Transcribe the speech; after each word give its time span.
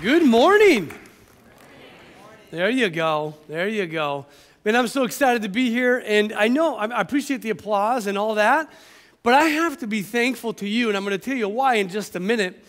Good 0.00 0.24
morning. 0.24 0.92
There 2.52 2.70
you 2.70 2.88
go. 2.88 3.34
There 3.48 3.66
you 3.66 3.84
go. 3.88 4.26
Man, 4.64 4.76
I'm 4.76 4.86
so 4.86 5.02
excited 5.02 5.42
to 5.42 5.48
be 5.48 5.70
here. 5.70 6.04
And 6.06 6.32
I 6.32 6.46
know 6.46 6.76
I 6.76 7.00
appreciate 7.00 7.42
the 7.42 7.50
applause 7.50 8.06
and 8.06 8.16
all 8.16 8.36
that, 8.36 8.70
but 9.24 9.34
I 9.34 9.46
have 9.46 9.78
to 9.78 9.88
be 9.88 10.02
thankful 10.02 10.52
to 10.54 10.68
you. 10.68 10.86
And 10.86 10.96
I'm 10.96 11.04
going 11.04 11.18
to 11.18 11.24
tell 11.24 11.36
you 11.36 11.48
why 11.48 11.74
in 11.76 11.88
just 11.88 12.14
a 12.14 12.20
minute. 12.20 12.64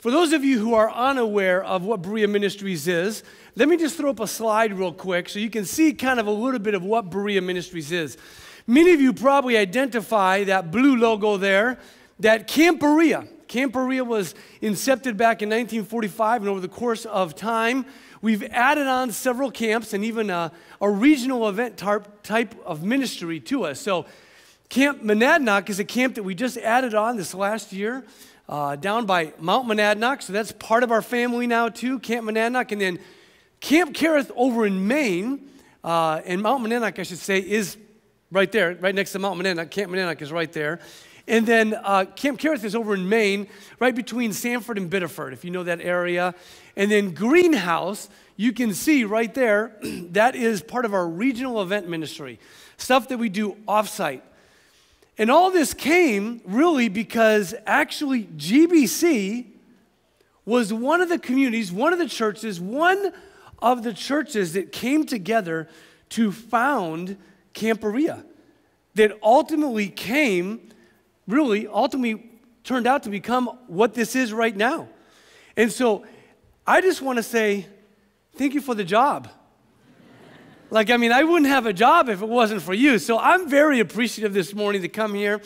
For 0.00 0.10
those 0.10 0.32
of 0.32 0.42
you 0.42 0.58
who 0.58 0.74
are 0.74 0.90
unaware 0.90 1.62
of 1.62 1.84
what 1.84 2.02
Berea 2.02 2.26
Ministries 2.26 2.88
is, 2.88 3.22
let 3.54 3.68
me 3.68 3.76
just 3.76 3.96
throw 3.96 4.10
up 4.10 4.18
a 4.18 4.26
slide 4.26 4.72
real 4.76 4.92
quick 4.92 5.28
so 5.28 5.38
you 5.38 5.50
can 5.50 5.64
see 5.64 5.92
kind 5.92 6.18
of 6.18 6.26
a 6.26 6.32
little 6.32 6.58
bit 6.58 6.74
of 6.74 6.82
what 6.82 7.10
Berea 7.10 7.42
Ministries 7.42 7.92
is. 7.92 8.18
Many 8.66 8.92
of 8.92 9.00
you 9.00 9.12
probably 9.12 9.56
identify 9.56 10.42
that 10.44 10.72
blue 10.72 10.96
logo 10.96 11.36
there, 11.36 11.78
that 12.18 12.48
Camp 12.48 12.80
Berea. 12.80 13.28
Camp 13.52 13.74
Berea 13.74 14.02
was 14.02 14.34
incepted 14.62 15.18
back 15.18 15.42
in 15.42 15.50
1945, 15.50 16.40
and 16.40 16.48
over 16.48 16.58
the 16.60 16.68
course 16.68 17.04
of 17.04 17.34
time, 17.34 17.84
we've 18.22 18.42
added 18.44 18.86
on 18.86 19.12
several 19.12 19.50
camps 19.50 19.92
and 19.92 20.02
even 20.06 20.30
a, 20.30 20.50
a 20.80 20.88
regional 20.88 21.46
event 21.46 21.76
type 21.76 22.54
of 22.64 22.82
ministry 22.82 23.40
to 23.40 23.64
us. 23.64 23.78
So, 23.78 24.06
Camp 24.70 25.02
Monadnock 25.02 25.68
is 25.68 25.78
a 25.78 25.84
camp 25.84 26.14
that 26.14 26.22
we 26.22 26.34
just 26.34 26.56
added 26.56 26.94
on 26.94 27.18
this 27.18 27.34
last 27.34 27.74
year 27.74 28.06
uh, 28.48 28.76
down 28.76 29.04
by 29.04 29.34
Mount 29.38 29.68
Monadnock. 29.68 30.22
So, 30.22 30.32
that's 30.32 30.52
part 30.52 30.82
of 30.82 30.90
our 30.90 31.02
family 31.02 31.46
now, 31.46 31.68
too, 31.68 31.98
Camp 31.98 32.26
Monadnock. 32.26 32.72
And 32.72 32.80
then 32.80 32.98
Camp 33.60 33.94
Kerith 33.94 34.30
over 34.34 34.64
in 34.64 34.88
Maine, 34.88 35.46
uh, 35.84 36.22
and 36.24 36.40
Mount 36.40 36.64
Monadnock, 36.64 36.98
I 36.98 37.02
should 37.02 37.18
say, 37.18 37.40
is 37.40 37.76
right 38.30 38.50
there, 38.50 38.78
right 38.80 38.94
next 38.94 39.12
to 39.12 39.18
Mount 39.18 39.38
Monadnock. 39.38 39.70
Camp 39.70 39.92
Monadnock 39.92 40.22
is 40.22 40.32
right 40.32 40.50
there. 40.54 40.80
And 41.32 41.46
then 41.46 41.74
uh, 41.82 42.04
Camp 42.14 42.38
Kerith 42.38 42.62
is 42.62 42.76
over 42.76 42.92
in 42.92 43.08
Maine, 43.08 43.48
right 43.80 43.94
between 43.94 44.34
Sanford 44.34 44.76
and 44.76 44.90
Biddeford, 44.90 45.32
if 45.32 45.46
you 45.46 45.50
know 45.50 45.62
that 45.62 45.80
area. 45.80 46.34
And 46.76 46.90
then 46.90 47.14
Greenhouse, 47.14 48.10
you 48.36 48.52
can 48.52 48.74
see 48.74 49.04
right 49.04 49.32
there, 49.32 49.74
that 50.10 50.36
is 50.36 50.60
part 50.60 50.84
of 50.84 50.92
our 50.92 51.08
regional 51.08 51.62
event 51.62 51.88
ministry, 51.88 52.38
stuff 52.76 53.08
that 53.08 53.16
we 53.16 53.30
do 53.30 53.56
offsite. 53.66 54.20
And 55.16 55.30
all 55.30 55.50
this 55.50 55.72
came 55.72 56.42
really 56.44 56.90
because 56.90 57.54
actually 57.64 58.24
GBC 58.24 59.46
was 60.44 60.70
one 60.70 61.00
of 61.00 61.08
the 61.08 61.18
communities, 61.18 61.72
one 61.72 61.94
of 61.94 61.98
the 61.98 62.08
churches, 62.08 62.60
one 62.60 63.10
of 63.58 63.84
the 63.84 63.94
churches 63.94 64.52
that 64.52 64.70
came 64.70 65.06
together 65.06 65.66
to 66.10 66.30
found 66.30 67.16
Camp 67.54 67.80
Berea 67.80 68.22
that 68.96 69.18
ultimately 69.22 69.88
came 69.88 70.68
really 71.26 71.66
ultimately 71.66 72.30
turned 72.64 72.86
out 72.86 73.02
to 73.04 73.10
become 73.10 73.46
what 73.66 73.94
this 73.94 74.14
is 74.14 74.32
right 74.32 74.56
now. 74.56 74.88
And 75.56 75.70
so 75.70 76.04
I 76.66 76.80
just 76.80 77.02
want 77.02 77.18
to 77.18 77.22
say 77.22 77.66
thank 78.36 78.54
you 78.54 78.60
for 78.60 78.74
the 78.74 78.84
job. 78.84 79.28
like, 80.70 80.90
I 80.90 80.96
mean, 80.96 81.12
I 81.12 81.24
wouldn't 81.24 81.50
have 81.50 81.66
a 81.66 81.72
job 81.72 82.08
if 82.08 82.22
it 82.22 82.28
wasn't 82.28 82.62
for 82.62 82.74
you. 82.74 82.98
So 82.98 83.18
I'm 83.18 83.48
very 83.48 83.80
appreciative 83.80 84.32
this 84.32 84.54
morning 84.54 84.82
to 84.82 84.88
come 84.88 85.14
here 85.14 85.42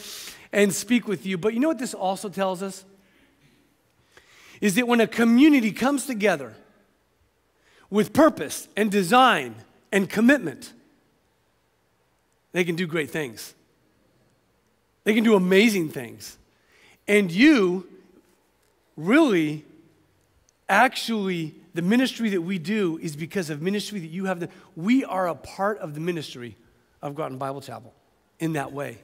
and 0.52 0.72
speak 0.72 1.08
with 1.08 1.27
you. 1.27 1.38
But 1.38 1.54
you 1.54 1.60
know 1.60 1.69
what 1.69 1.78
this 1.78 1.94
also 1.94 2.28
tells 2.28 2.62
us? 2.62 2.84
Is 4.60 4.74
that 4.77 4.86
when 4.86 5.00
a 5.00 5.06
community 5.06 5.72
comes 5.72 6.06
together 6.06 6.54
with 7.91 8.12
purpose 8.12 8.69
and 8.77 8.91
design 8.91 9.54
and 9.92 10.08
commitment, 10.08 10.72
they 12.52 12.64
can 12.64 12.74
do 12.74 12.86
great 12.86 13.10
things. 13.10 13.54
They 15.06 15.14
can 15.14 15.22
do 15.22 15.36
amazing 15.36 15.90
things. 15.90 16.36
And 17.06 17.30
you 17.30 17.86
really, 18.96 19.64
actually, 20.68 21.54
the 21.74 21.82
ministry 21.82 22.30
that 22.30 22.40
we 22.40 22.58
do 22.58 22.98
is 23.00 23.14
because 23.14 23.48
of 23.48 23.62
ministry 23.62 24.00
that 24.00 24.08
you 24.08 24.24
have. 24.24 24.40
The, 24.40 24.48
we 24.74 25.04
are 25.04 25.28
a 25.28 25.36
part 25.36 25.78
of 25.78 25.94
the 25.94 26.00
ministry 26.00 26.56
of 27.02 27.14
Groton 27.14 27.38
Bible 27.38 27.60
Chapel 27.60 27.94
in 28.41 28.54
that 28.54 28.72
way. 28.72 28.98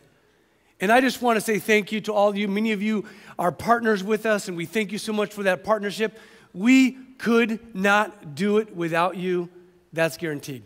And 0.81 0.91
I 0.91 1.00
just 1.00 1.22
want 1.22 1.37
to 1.37 1.41
say 1.41 1.60
thank 1.60 1.93
you 1.93 2.00
to 2.00 2.12
all 2.12 2.28
of 2.28 2.37
you. 2.37 2.48
Many 2.48 2.72
of 2.72 2.82
you 2.82 3.04
are 3.38 3.53
partners 3.53 4.03
with 4.03 4.27
us, 4.27 4.48
and 4.48 4.56
we 4.56 4.66
thank 4.66 4.91
you 4.91 4.98
so 4.98 5.12
much 5.12 5.32
for 5.32 5.44
that 5.44 5.62
partnership. 5.62 6.19
We 6.53 6.98
could 7.19 7.77
not 7.77 8.34
do 8.34 8.59
it 8.59 8.75
without 8.75 9.16
you. 9.16 9.50
That's 9.93 10.16
guaranteed. 10.16 10.65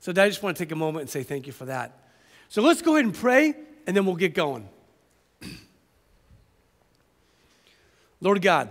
So 0.00 0.10
I 0.10 0.28
just 0.28 0.42
want 0.42 0.58
to 0.58 0.62
take 0.62 0.72
a 0.72 0.76
moment 0.76 1.00
and 1.04 1.10
say 1.10 1.22
thank 1.22 1.46
you 1.46 1.54
for 1.54 1.64
that. 1.64 2.10
So 2.50 2.60
let's 2.60 2.82
go 2.82 2.96
ahead 2.96 3.06
and 3.06 3.14
pray 3.14 3.54
and 3.88 3.96
then 3.96 4.04
we'll 4.04 4.16
get 4.16 4.34
going. 4.34 4.68
Lord 8.20 8.42
God, 8.42 8.68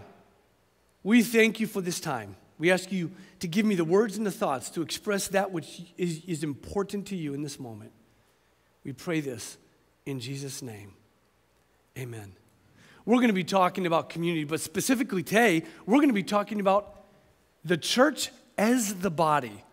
we 1.02 1.24
thank 1.24 1.60
you 1.60 1.66
for 1.66 1.82
this 1.82 2.00
time. 2.00 2.36
We 2.60 2.72
ask 2.72 2.92
you 2.92 3.12
to 3.40 3.48
give 3.48 3.66
me 3.66 3.74
the 3.74 3.84
words 3.84 4.18
and 4.18 4.28
the 4.28 4.32
thoughts 4.32 4.70
to 4.72 4.84
express 4.84 5.28
that 5.30 5.52
which 5.52 5.82
is, 5.98 6.22
is 6.28 6.44
important 6.44 7.08
to 7.08 7.16
you 7.16 7.34
in 7.34 7.42
this 7.42 7.60
moment. 7.60 7.94
We 8.84 8.94
pray 8.94 9.20
this 9.20 9.58
in 10.06 10.20
Jesus' 10.20 10.62
name. 10.62 10.94
Amen. 11.98 12.34
We're 13.04 13.16
going 13.16 13.30
to 13.30 13.34
be 13.34 13.44
talking 13.44 13.88
about 13.88 14.10
community, 14.10 14.44
but 14.44 14.62
specifically 14.62 15.24
today, 15.24 15.64
we're 15.88 15.98
going 15.98 16.10
to 16.10 16.14
be 16.14 16.22
talking 16.22 16.60
about 16.60 17.06
the 17.66 17.78
church 17.78 18.30
as 18.56 18.94
the 18.96 19.10
body. 19.10 19.64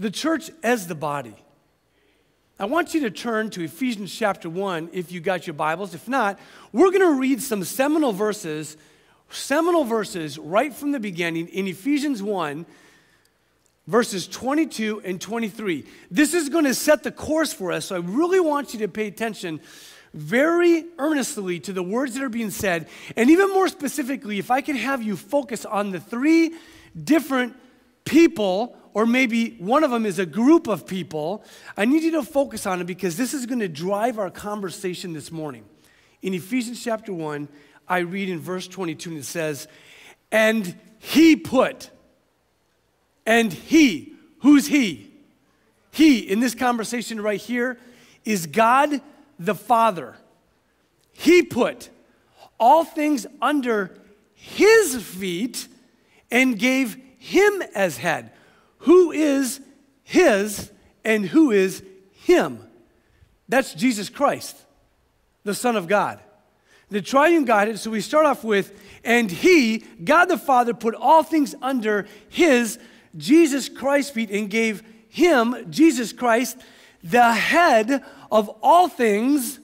The 0.00 0.10
church 0.10 0.50
as 0.64 0.88
the 0.88 0.96
body. 0.96 1.36
I 2.60 2.66
want 2.66 2.92
you 2.92 3.00
to 3.00 3.10
turn 3.10 3.48
to 3.50 3.64
Ephesians 3.64 4.14
chapter 4.14 4.48
1 4.48 4.90
if 4.92 5.10
you 5.10 5.20
got 5.20 5.46
your 5.46 5.54
Bibles. 5.54 5.94
If 5.94 6.06
not, 6.06 6.38
we're 6.70 6.90
going 6.90 7.00
to 7.00 7.18
read 7.18 7.42
some 7.42 7.64
seminal 7.64 8.12
verses, 8.12 8.76
seminal 9.30 9.84
verses 9.84 10.38
right 10.38 10.72
from 10.72 10.92
the 10.92 11.00
beginning 11.00 11.48
in 11.48 11.66
Ephesians 11.66 12.22
1, 12.22 12.66
verses 13.86 14.28
22 14.28 15.00
and 15.02 15.18
23. 15.18 15.86
This 16.10 16.34
is 16.34 16.50
going 16.50 16.66
to 16.66 16.74
set 16.74 17.02
the 17.02 17.10
course 17.10 17.54
for 17.54 17.72
us, 17.72 17.86
so 17.86 17.96
I 17.96 18.00
really 18.00 18.38
want 18.38 18.74
you 18.74 18.80
to 18.80 18.88
pay 18.88 19.06
attention 19.06 19.60
very 20.12 20.84
earnestly 20.98 21.58
to 21.60 21.72
the 21.72 21.82
words 21.82 22.14
that 22.14 22.22
are 22.22 22.28
being 22.28 22.50
said. 22.50 22.86
And 23.16 23.30
even 23.30 23.48
more 23.48 23.68
specifically, 23.68 24.38
if 24.38 24.50
I 24.50 24.60
could 24.60 24.76
have 24.76 25.02
you 25.02 25.16
focus 25.16 25.64
on 25.64 25.90
the 25.90 26.00
three 26.00 26.54
different 27.02 27.56
people 28.04 28.76
or 28.94 29.06
maybe 29.06 29.56
one 29.58 29.84
of 29.84 29.90
them 29.90 30.04
is 30.04 30.18
a 30.18 30.26
group 30.26 30.66
of 30.66 30.86
people, 30.86 31.44
I 31.76 31.84
need 31.84 32.02
you 32.02 32.10
to 32.12 32.22
focus 32.22 32.66
on 32.66 32.80
it 32.80 32.84
because 32.84 33.16
this 33.16 33.32
is 33.32 33.46
going 33.46 33.60
to 33.60 33.68
drive 33.68 34.18
our 34.18 34.30
conversation 34.30 35.12
this 35.12 35.32
morning. 35.32 35.64
In 36.20 36.34
Ephesians 36.34 36.82
chapter 36.82 37.12
1, 37.12 37.48
I 37.88 37.98
read 37.98 38.28
in 38.28 38.38
verse 38.38 38.68
22 38.68 39.10
and 39.10 39.18
it 39.18 39.24
says, 39.24 39.66
And 40.30 40.76
he 40.98 41.36
put, 41.36 41.90
and 43.24 43.52
he, 43.52 44.14
who's 44.40 44.66
he? 44.66 45.10
He, 45.90 46.20
in 46.20 46.40
this 46.40 46.54
conversation 46.54 47.20
right 47.20 47.40
here, 47.40 47.78
is 48.24 48.46
God 48.46 49.00
the 49.38 49.54
Father. 49.54 50.16
He 51.12 51.42
put 51.42 51.90
all 52.58 52.84
things 52.84 53.26
under 53.40 53.90
his 54.34 55.02
feet 55.02 55.66
and 56.30 56.58
gave 56.58 56.96
him 57.18 57.62
as 57.74 57.98
head 57.98 58.32
who 58.82 59.12
is 59.12 59.60
his 60.02 60.70
and 61.04 61.24
who 61.24 61.50
is 61.50 61.82
him. 62.24 62.60
That's 63.48 63.74
Jesus 63.74 64.08
Christ, 64.08 64.56
the 65.44 65.54
Son 65.54 65.76
of 65.76 65.88
God. 65.88 66.20
The 66.90 67.02
triune 67.02 67.44
Godhead, 67.44 67.78
so 67.78 67.90
we 67.90 68.00
start 68.00 68.26
off 68.26 68.44
with, 68.44 68.78
and 69.02 69.30
he, 69.30 69.78
God 70.04 70.26
the 70.26 70.36
Father, 70.36 70.74
put 70.74 70.94
all 70.94 71.22
things 71.22 71.54
under 71.62 72.06
his, 72.28 72.78
Jesus 73.16 73.68
Christ's 73.68 74.10
feet 74.10 74.30
and 74.30 74.50
gave 74.50 74.82
him, 75.08 75.70
Jesus 75.70 76.12
Christ, 76.12 76.58
the 77.02 77.32
head 77.32 78.04
of 78.30 78.48
all 78.62 78.88
things 78.88 79.58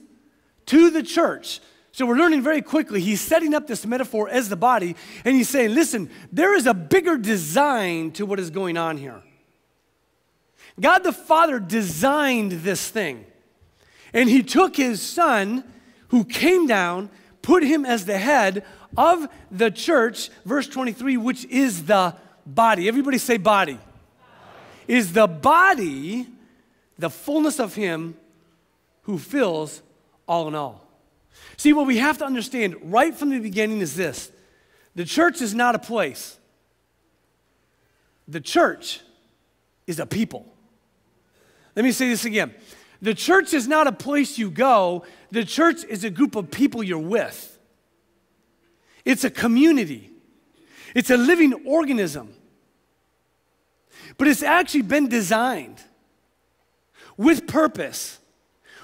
to 0.67 0.89
the 0.89 1.03
church. 1.03 1.59
So 1.99 2.05
we're 2.05 2.15
learning 2.15 2.43
very 2.43 2.61
quickly. 2.61 3.01
He's 3.01 3.19
setting 3.19 3.53
up 3.53 3.67
this 3.67 3.85
metaphor 3.85 4.29
as 4.29 4.47
the 4.47 4.55
body, 4.55 4.95
and 5.25 5.35
he's 5.35 5.49
saying, 5.49 5.73
listen, 5.73 6.09
there 6.31 6.55
is 6.55 6.65
a 6.65 6.73
bigger 6.73 7.17
design 7.17 8.11
to 8.11 8.25
what 8.25 8.39
is 8.39 8.49
going 8.49 8.77
on 8.77 8.95
here. 8.95 9.21
God 10.79 10.99
the 10.99 11.11
Father 11.11 11.59
designed 11.59 12.53
this 12.53 12.87
thing, 12.87 13.25
and 14.13 14.29
he 14.29 14.43
took 14.43 14.77
his 14.77 15.01
son 15.01 15.65
who 16.07 16.23
came 16.23 16.67
down, 16.67 17.09
put 17.41 17.63
him 17.63 17.85
as 17.85 18.05
the 18.05 18.17
head 18.17 18.65
of 18.95 19.27
the 19.51 19.69
church, 19.69 20.29
verse 20.45 20.69
23, 20.69 21.17
which 21.17 21.43
is 21.47 21.83
the 21.83 22.15
body. 22.45 22.87
Everybody 22.87 23.17
say 23.17 23.35
body. 23.35 23.73
body. 23.73 23.83
Is 24.87 25.11
the 25.11 25.27
body 25.27 26.27
the 26.97 27.09
fullness 27.09 27.59
of 27.59 27.75
him 27.75 28.15
who 29.01 29.17
fills 29.17 29.81
all 30.29 30.47
in 30.47 30.55
all? 30.55 30.85
See, 31.57 31.73
what 31.73 31.87
we 31.87 31.97
have 31.97 32.17
to 32.19 32.25
understand 32.25 32.75
right 32.81 33.13
from 33.13 33.29
the 33.29 33.39
beginning 33.39 33.81
is 33.81 33.95
this 33.95 34.31
the 34.95 35.05
church 35.05 35.41
is 35.41 35.53
not 35.53 35.75
a 35.75 35.79
place, 35.79 36.37
the 38.27 38.41
church 38.41 39.01
is 39.87 39.99
a 39.99 40.05
people. 40.05 40.45
Let 41.75 41.85
me 41.85 41.91
say 41.91 42.09
this 42.09 42.25
again. 42.25 42.53
The 43.01 43.13
church 43.13 43.53
is 43.53 43.67
not 43.67 43.87
a 43.87 43.91
place 43.91 44.37
you 44.37 44.51
go, 44.51 45.05
the 45.31 45.45
church 45.45 45.83
is 45.85 46.03
a 46.03 46.09
group 46.09 46.35
of 46.35 46.51
people 46.51 46.83
you're 46.83 46.97
with. 46.97 47.57
It's 49.05 49.23
a 49.23 49.29
community. 49.29 50.11
It's 50.93 51.09
a 51.09 51.17
living 51.17 51.53
organism. 51.65 52.33
But 54.17 54.27
it's 54.27 54.43
actually 54.43 54.81
been 54.81 55.07
designed 55.07 55.81
with 57.15 57.47
purpose, 57.47 58.19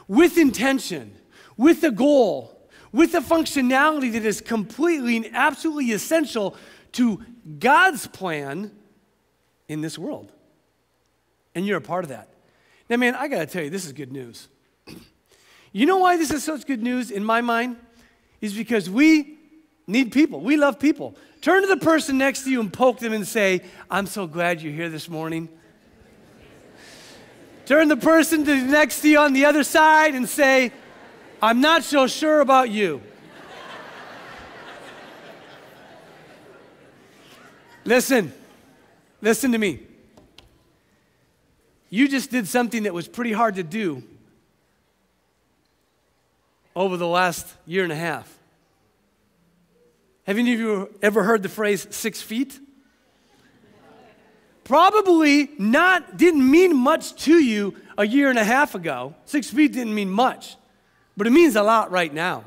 with 0.07 0.37
intention, 0.37 1.15
with 1.57 1.83
a 1.83 1.91
goal, 1.91 2.69
with 2.91 3.13
a 3.13 3.19
functionality 3.19 4.11
that 4.13 4.25
is 4.25 4.41
completely 4.41 5.17
and 5.17 5.29
absolutely 5.33 5.91
essential 5.91 6.55
to 6.93 7.23
God's 7.59 8.07
plan 8.07 8.71
in 9.67 9.81
this 9.81 9.97
world. 9.97 10.31
And 11.53 11.65
you're 11.65 11.77
a 11.77 11.81
part 11.81 12.03
of 12.03 12.09
that. 12.09 12.29
Now, 12.89 12.97
man, 12.97 13.15
I 13.15 13.27
gotta 13.27 13.45
tell 13.45 13.63
you, 13.63 13.69
this 13.69 13.85
is 13.85 13.93
good 13.93 14.11
news. 14.11 14.47
You 15.71 15.85
know 15.85 15.97
why 15.97 16.15
this 16.15 16.31
is 16.31 16.41
such 16.41 16.65
good 16.65 16.81
news 16.81 17.11
in 17.11 17.21
my 17.21 17.41
mind? 17.41 17.75
Is 18.39 18.53
because 18.53 18.89
we 18.89 19.37
need 19.87 20.13
people. 20.13 20.39
We 20.39 20.55
love 20.55 20.79
people. 20.79 21.17
Turn 21.41 21.63
to 21.63 21.67
the 21.67 21.75
person 21.75 22.17
next 22.17 22.43
to 22.45 22.49
you 22.49 22.61
and 22.61 22.71
poke 22.71 22.99
them 22.99 23.11
and 23.11 23.27
say, 23.27 23.61
I'm 23.91 24.05
so 24.05 24.25
glad 24.25 24.61
you're 24.61 24.71
here 24.71 24.87
this 24.87 25.09
morning. 25.09 25.49
Turn 27.65 27.89
the 27.89 27.97
person 27.97 28.45
to 28.45 28.55
next 28.55 29.01
to 29.01 29.09
you 29.09 29.19
on 29.19 29.33
the 29.33 29.43
other 29.43 29.65
side 29.65 30.15
and 30.15 30.29
say, 30.29 30.71
I'm 31.41 31.61
not 31.61 31.83
so 31.83 32.07
sure 32.07 32.39
about 32.39 32.69
you. 32.69 33.01
listen, 37.83 38.33
listen 39.21 39.51
to 39.51 39.57
me. 39.57 39.79
You 41.89 42.07
just 42.07 42.31
did 42.31 42.47
something 42.47 42.83
that 42.83 42.93
was 42.93 43.07
pretty 43.07 43.31
hard 43.31 43.55
to 43.55 43.63
do 43.63 44.03
over 46.75 46.97
the 46.97 47.07
last 47.07 47.53
year 47.65 47.83
and 47.83 47.91
a 47.91 47.95
half. 47.95 48.31
Have 50.25 50.37
any 50.37 50.53
of 50.53 50.59
you 50.59 50.93
ever 51.01 51.23
heard 51.23 51.43
the 51.43 51.49
phrase 51.49 51.87
six 51.91 52.21
feet? 52.21 52.59
Probably 54.63 55.51
not, 55.59 56.17
didn't 56.17 56.49
mean 56.49 56.75
much 56.75 57.15
to 57.25 57.35
you 57.35 57.75
a 57.97 58.05
year 58.05 58.29
and 58.29 58.39
a 58.39 58.43
half 58.43 58.73
ago. 58.73 59.13
Six 59.25 59.51
feet 59.51 59.71
didn't 59.71 59.93
mean 59.93 60.09
much, 60.09 60.57
but 61.17 61.27
it 61.27 61.31
means 61.31 61.55
a 61.55 61.63
lot 61.63 61.91
right 61.91 62.13
now. 62.13 62.43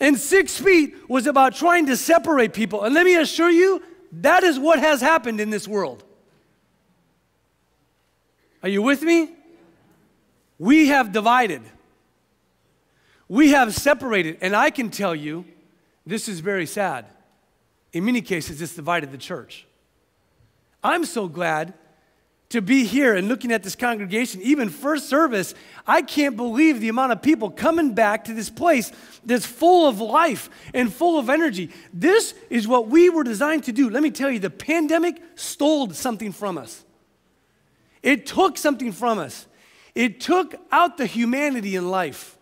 And 0.00 0.18
six 0.18 0.58
feet 0.58 1.08
was 1.08 1.26
about 1.26 1.54
trying 1.54 1.86
to 1.86 1.96
separate 1.96 2.52
people. 2.52 2.84
And 2.84 2.94
let 2.94 3.04
me 3.04 3.14
assure 3.16 3.50
you, 3.50 3.82
that 4.12 4.42
is 4.44 4.58
what 4.58 4.78
has 4.78 5.00
happened 5.00 5.40
in 5.40 5.50
this 5.50 5.66
world. 5.66 6.04
Are 8.62 8.68
you 8.68 8.82
with 8.82 9.02
me? 9.02 9.30
We 10.58 10.88
have 10.88 11.12
divided. 11.12 11.62
We 13.28 13.50
have 13.50 13.74
separated, 13.74 14.38
and 14.40 14.54
I 14.54 14.70
can 14.70 14.90
tell 14.90 15.14
you, 15.14 15.44
this 16.06 16.28
is 16.28 16.40
very 16.40 16.66
sad. 16.66 17.06
In 17.92 18.04
many 18.04 18.20
cases, 18.20 18.60
it's 18.60 18.74
divided 18.74 19.12
the 19.12 19.18
church. 19.18 19.66
I'm 20.82 21.04
so 21.04 21.28
glad 21.28 21.74
to 22.54 22.62
be 22.62 22.84
here 22.84 23.14
and 23.14 23.28
looking 23.28 23.52
at 23.52 23.62
this 23.62 23.74
congregation, 23.74 24.40
even 24.42 24.68
first 24.68 25.08
service, 25.08 25.54
I 25.86 26.02
can't 26.02 26.36
believe 26.36 26.80
the 26.80 26.88
amount 26.88 27.10
of 27.10 27.20
people 27.20 27.50
coming 27.50 27.94
back 27.94 28.24
to 28.24 28.32
this 28.32 28.48
place 28.48 28.92
that's 29.24 29.44
full 29.44 29.88
of 29.88 30.00
life 30.00 30.48
and 30.72 30.92
full 30.92 31.18
of 31.18 31.28
energy. 31.28 31.70
This 31.92 32.32
is 32.50 32.68
what 32.68 32.86
we 32.88 33.10
were 33.10 33.24
designed 33.24 33.64
to 33.64 33.72
do. 33.72 33.90
Let 33.90 34.04
me 34.04 34.10
tell 34.10 34.30
you, 34.30 34.38
the 34.38 34.50
pandemic 34.50 35.20
stole 35.34 35.90
something 35.90 36.30
from 36.30 36.56
us. 36.56 36.84
It 38.02 38.24
took 38.24 38.56
something 38.56 38.92
from 38.92 39.18
us. 39.18 39.46
It 39.94 40.20
took 40.20 40.54
out 40.70 40.96
the 40.96 41.06
humanity 41.06 41.74
in 41.74 41.90
life. 41.90 42.36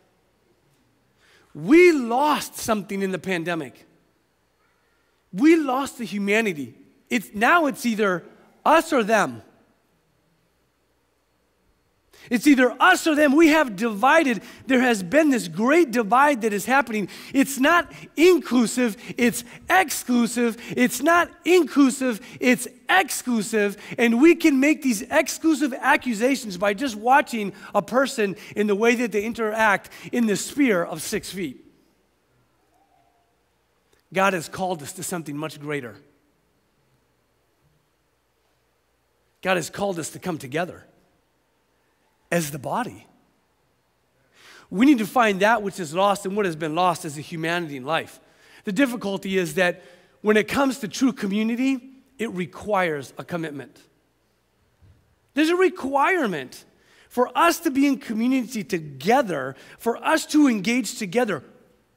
We 1.55 1.93
lost 1.93 2.57
something 2.57 3.01
in 3.01 3.13
the 3.13 3.19
pandemic. 3.19 3.87
We 5.33 5.57
lost 5.57 5.97
the 5.97 6.05
humanity. 6.05 6.75
It's, 7.09 7.31
now 7.33 7.65
it's 7.67 7.87
either 7.87 8.25
us 8.65 8.93
or 8.93 9.03
them. 9.03 9.43
It's 12.31 12.47
either 12.47 12.75
us 12.81 13.07
or 13.07 13.15
them. 13.15 13.35
We 13.35 13.49
have 13.49 13.77
divided. 13.77 14.43
There 14.67 14.81
has 14.81 15.03
been 15.03 15.31
this 15.31 15.49
great 15.49 15.91
divide 15.91 16.43
that 16.43 16.53
is 16.53 16.65
happening. 16.65 17.09
It's 17.35 17.59
not 17.59 17.91
inclusive, 18.17 18.97
it's 19.17 19.45
exclusive. 19.69 20.57
It's 20.77 21.03
not 21.03 21.31
inclusive, 21.45 22.21
it's 22.41 22.69
exclusive. 22.89 23.77
And 23.99 24.21
we 24.21 24.35
can 24.35 24.61
make 24.61 24.83
these 24.83 25.03
exclusive 25.03 25.75
accusations 25.75 26.57
by 26.57 26.75
just 26.75 26.97
watching 26.97 27.53
a 27.75 27.83
person 27.83 28.37
in 28.55 28.67
the 28.67 28.77
way 28.77 28.95
that 28.97 29.13
they 29.13 29.25
interact 29.25 29.91
in 30.13 30.27
the 30.27 30.37
sphere 30.37 30.85
of 30.85 31.03
six 31.03 31.31
feet. 31.31 31.65
God 34.13 34.35
has 34.35 34.49
called 34.49 34.83
us 34.83 34.93
to 34.93 35.03
something 35.03 35.37
much 35.37 35.59
greater. 35.59 35.97
God 39.41 39.57
has 39.57 39.71
called 39.71 39.99
us 39.99 40.11
to 40.11 40.19
come 40.19 40.39
together 40.39 40.85
as 42.33 42.51
the 42.51 42.59
body. 42.59 43.07
We 44.71 44.87
need 44.87 44.99
to 44.99 45.07
find 45.07 45.39
that 45.41 45.63
which 45.63 45.79
is 45.79 45.95
lost 45.95 46.25
and 46.25 46.35
what 46.35 46.47
has 46.47 46.57
been 46.57 46.75
lost 46.75 47.05
as 47.05 47.19
a 47.19 47.21
humanity 47.21 47.77
in 47.77 47.85
life. 47.85 48.19
The 48.65 48.73
difficulty 48.73 49.37
is 49.37 49.55
that 49.55 49.83
when 50.23 50.39
it 50.39 50.49
comes 50.49 50.79
to 50.79 50.89
true 50.89 51.13
community, 51.13 51.91
it 52.19 52.33
requires 52.33 53.13
a 53.19 53.25
commitment. 53.25 53.79
There's 55.35 55.51
a 55.51 55.57
requirement 55.57 56.65
for 57.11 57.31
us 57.37 57.61
to 57.61 57.71
be 57.71 57.87
in 57.87 57.99
community 57.99 58.65
together, 58.65 59.55
for 59.79 60.03
us 60.03 60.25
to 60.27 60.49
engage 60.49 60.99
together 60.99 61.45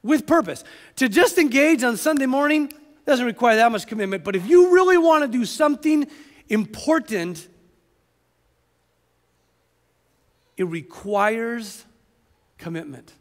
with 0.02 0.26
purpose. 0.26 0.64
To 0.96 1.08
just 1.08 1.38
engage 1.38 1.82
on 1.82 1.96
Sunday 1.96 2.26
morning 2.26 2.70
doesn't 3.06 3.24
require 3.24 3.56
that 3.56 3.72
much 3.72 3.86
commitment, 3.86 4.22
but 4.22 4.36
if 4.36 4.46
you 4.46 4.74
really 4.74 4.98
want 4.98 5.22
to 5.22 5.28
do 5.28 5.46
something 5.46 6.06
important 6.50 7.48
it 10.56 10.64
requires 10.64 11.84
commitment. 12.58 13.12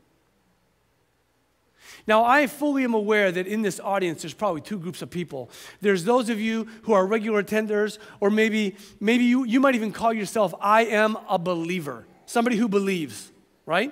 Now, 2.07 2.23
I 2.23 2.45
fully 2.45 2.83
am 2.83 2.93
aware 2.93 3.31
that 3.31 3.47
in 3.47 3.63
this 3.63 3.79
audience, 3.79 4.21
there's 4.21 4.33
probably 4.33 4.61
two 4.61 4.77
groups 4.77 5.01
of 5.01 5.09
people. 5.09 5.49
There's 5.81 6.03
those 6.03 6.29
of 6.29 6.39
you 6.39 6.67
who 6.83 6.93
are 6.93 7.05
regular 7.05 7.41
attenders, 7.41 7.97
or 8.19 8.29
maybe, 8.29 8.75
maybe 8.99 9.23
you, 9.23 9.43
you 9.43 9.59
might 9.59 9.75
even 9.75 9.91
call 9.91 10.13
yourself, 10.13 10.53
I 10.61 10.85
am 10.85 11.17
a 11.27 11.39
believer, 11.39 12.05
somebody 12.27 12.57
who 12.57 12.67
believes, 12.67 13.31
right? 13.65 13.91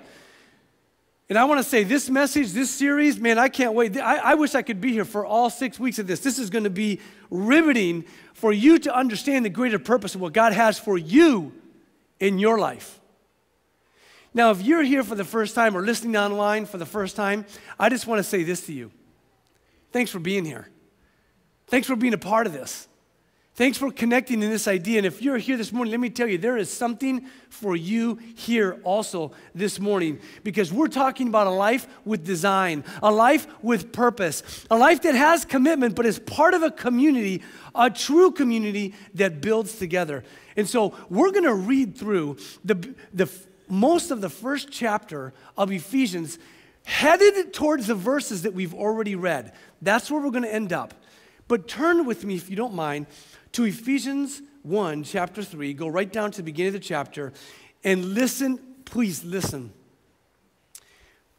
And 1.27 1.39
I 1.39 1.45
want 1.45 1.59
to 1.59 1.63
say 1.63 1.83
this 1.83 2.09
message, 2.09 2.51
this 2.51 2.69
series, 2.69 3.19
man, 3.19 3.39
I 3.39 3.49
can't 3.49 3.73
wait. 3.73 3.97
I, 3.97 4.17
I 4.17 4.33
wish 4.35 4.53
I 4.53 4.61
could 4.61 4.79
be 4.79 4.91
here 4.91 5.05
for 5.05 5.25
all 5.25 5.49
six 5.49 5.79
weeks 5.79 5.97
of 5.97 6.05
this. 6.05 6.19
This 6.19 6.37
is 6.37 6.51
going 6.51 6.65
to 6.65 6.69
be 6.69 6.99
riveting 7.31 8.05
for 8.33 8.53
you 8.53 8.77
to 8.79 8.95
understand 8.95 9.43
the 9.43 9.49
greater 9.49 9.79
purpose 9.79 10.13
of 10.13 10.21
what 10.21 10.33
God 10.33 10.53
has 10.53 10.77
for 10.77 10.97
you 10.97 11.53
in 12.19 12.37
your 12.37 12.59
life. 12.59 12.99
Now, 14.33 14.51
if 14.51 14.61
you're 14.61 14.83
here 14.83 15.03
for 15.03 15.15
the 15.15 15.23
first 15.23 15.53
time 15.53 15.77
or 15.77 15.81
listening 15.81 16.17
online 16.17 16.65
for 16.65 16.77
the 16.77 16.85
first 16.85 17.15
time, 17.15 17.45
I 17.79 17.89
just 17.89 18.07
want 18.07 18.19
to 18.19 18.23
say 18.23 18.43
this 18.43 18.65
to 18.65 18.73
you. 18.73 18.91
Thanks 19.91 20.09
for 20.09 20.19
being 20.19 20.43
here. 20.43 20.69
Thanks 21.67 21.87
for 21.87 21.95
being 21.95 22.13
a 22.13 22.17
part 22.17 22.47
of 22.47 22.53
this. 22.53 22.87
Thanks 23.55 23.77
for 23.77 23.91
connecting 23.91 24.41
in 24.41 24.49
this 24.49 24.67
idea. 24.67 24.97
And 24.97 25.05
if 25.05 25.21
you're 25.21 25.37
here 25.37 25.57
this 25.57 25.71
morning, 25.71 25.91
let 25.91 25.99
me 25.99 26.09
tell 26.09 26.27
you, 26.27 26.39
there 26.39 26.57
is 26.57 26.71
something 26.71 27.27
for 27.49 27.75
you 27.75 28.15
here 28.35 28.79
also 28.83 29.31
this 29.53 29.79
morning 29.79 30.19
because 30.43 30.73
we're 30.73 30.87
talking 30.87 31.27
about 31.27 31.45
a 31.45 31.51
life 31.51 31.87
with 32.03 32.25
design, 32.25 32.83
a 33.03 33.11
life 33.11 33.45
with 33.61 33.91
purpose, 33.91 34.65
a 34.71 34.75
life 34.75 35.03
that 35.03 35.13
has 35.13 35.45
commitment, 35.45 35.95
but 35.95 36.07
is 36.07 36.17
part 36.17 36.55
of 36.55 36.63
a 36.63 36.71
community, 36.71 37.43
a 37.75 37.91
true 37.91 38.31
community 38.31 38.95
that 39.13 39.39
builds 39.39 39.77
together. 39.77 40.23
And 40.57 40.67
so 40.67 40.95
we're 41.09 41.31
going 41.31 41.43
to 41.43 41.53
read 41.53 41.95
through 41.95 42.37
the, 42.65 42.95
the 43.13 43.31
most 43.69 44.11
of 44.11 44.21
the 44.21 44.29
first 44.29 44.71
chapter 44.71 45.33
of 45.57 45.71
Ephesians 45.71 46.39
headed 46.85 47.53
towards 47.53 47.87
the 47.87 47.95
verses 47.95 48.43
that 48.43 48.53
we've 48.53 48.73
already 48.73 49.15
read. 49.15 49.53
That's 49.81 50.11
where 50.11 50.21
we're 50.21 50.31
going 50.31 50.43
to 50.43 50.53
end 50.53 50.73
up. 50.73 50.93
But 51.47 51.67
turn 51.67 52.05
with 52.05 52.25
me, 52.25 52.35
if 52.35 52.49
you 52.49 52.55
don't 52.55 52.73
mind, 52.73 53.07
to 53.53 53.65
Ephesians 53.65 54.41
1, 54.63 55.03
chapter 55.03 55.43
3. 55.43 55.73
Go 55.73 55.87
right 55.87 56.11
down 56.11 56.31
to 56.31 56.37
the 56.37 56.43
beginning 56.43 56.69
of 56.69 56.73
the 56.73 56.79
chapter 56.79 57.33
and 57.83 58.13
listen, 58.13 58.59
please 58.85 59.23
listen. 59.23 59.71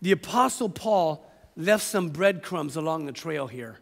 The 0.03 0.13
Apostle 0.13 0.69
Paul 0.69 1.31
left 1.57 1.83
some 1.83 2.11
breadcrumbs 2.11 2.77
along 2.77 3.07
the 3.07 3.13
trail 3.13 3.47
here. 3.47 3.79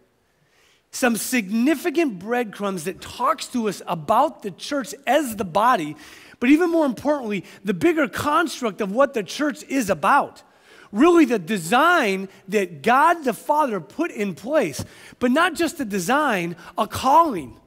Some 0.92 1.16
significant 1.16 2.18
breadcrumbs 2.18 2.84
that 2.84 3.00
talks 3.00 3.46
to 3.48 3.68
us 3.68 3.82
about 3.86 4.42
the 4.42 4.50
church 4.50 4.94
as 5.06 5.36
the 5.36 5.44
body 5.44 5.96
but 6.42 6.50
even 6.50 6.70
more 6.70 6.86
importantly, 6.86 7.44
the 7.62 7.72
bigger 7.72 8.08
construct 8.08 8.80
of 8.80 8.90
what 8.90 9.14
the 9.14 9.22
church 9.22 9.62
is 9.68 9.88
about. 9.88 10.42
Really, 10.90 11.24
the 11.24 11.38
design 11.38 12.28
that 12.48 12.82
God 12.82 13.22
the 13.22 13.32
Father 13.32 13.78
put 13.80 14.10
in 14.10 14.34
place, 14.34 14.84
but 15.20 15.30
not 15.30 15.54
just 15.54 15.78
a 15.78 15.84
design, 15.84 16.56
a 16.76 16.88
calling. 16.88 17.60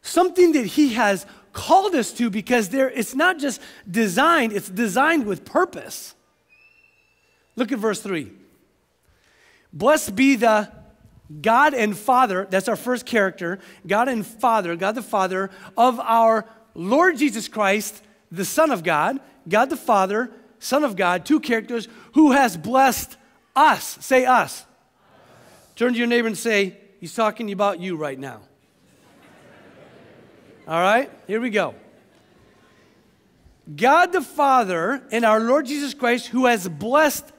Something 0.00 0.52
that 0.52 0.64
He 0.64 0.94
has 0.94 1.26
called 1.52 1.94
us 1.94 2.10
to 2.12 2.30
because 2.30 2.70
there, 2.70 2.88
it's 2.88 3.14
not 3.14 3.38
just 3.38 3.60
designed, 3.88 4.54
it's 4.54 4.70
designed 4.70 5.26
with 5.26 5.44
purpose. 5.44 6.14
Look 7.54 7.70
at 7.70 7.78
verse 7.78 8.00
3. 8.00 8.32
Blessed 9.74 10.16
be 10.16 10.36
the 10.36 10.72
God 11.42 11.74
and 11.74 11.94
Father, 11.94 12.46
that's 12.48 12.66
our 12.66 12.76
first 12.76 13.04
character, 13.04 13.58
God 13.86 14.08
and 14.08 14.26
Father, 14.26 14.74
God 14.74 14.94
the 14.94 15.02
Father 15.02 15.50
of 15.76 16.00
our 16.00 16.46
Lord 16.74 17.16
Jesus 17.16 17.48
Christ, 17.48 18.02
the 18.30 18.44
Son 18.44 18.70
of 18.70 18.82
God, 18.82 19.20
God 19.48 19.70
the 19.70 19.76
Father, 19.76 20.30
Son 20.58 20.84
of 20.84 20.96
God, 20.96 21.24
two 21.24 21.40
characters, 21.40 21.88
who 22.14 22.32
has 22.32 22.56
blessed 22.56 23.16
us. 23.54 23.98
Say 24.00 24.24
us. 24.24 24.64
Turn 25.76 25.92
to 25.92 25.98
your 25.98 26.08
neighbor 26.08 26.26
and 26.26 26.38
say, 26.38 26.78
He's 27.00 27.14
talking 27.14 27.52
about 27.52 27.80
you 27.80 27.96
right 27.96 28.18
now. 28.18 28.40
All 30.66 30.80
right, 30.80 31.10
here 31.26 31.40
we 31.40 31.50
go. 31.50 31.74
God 33.76 34.12
the 34.12 34.22
Father 34.22 35.02
and 35.10 35.24
our 35.24 35.40
Lord 35.40 35.66
Jesus 35.66 35.94
Christ, 35.94 36.28
who 36.28 36.46
has 36.46 36.68
blessed 36.68 37.30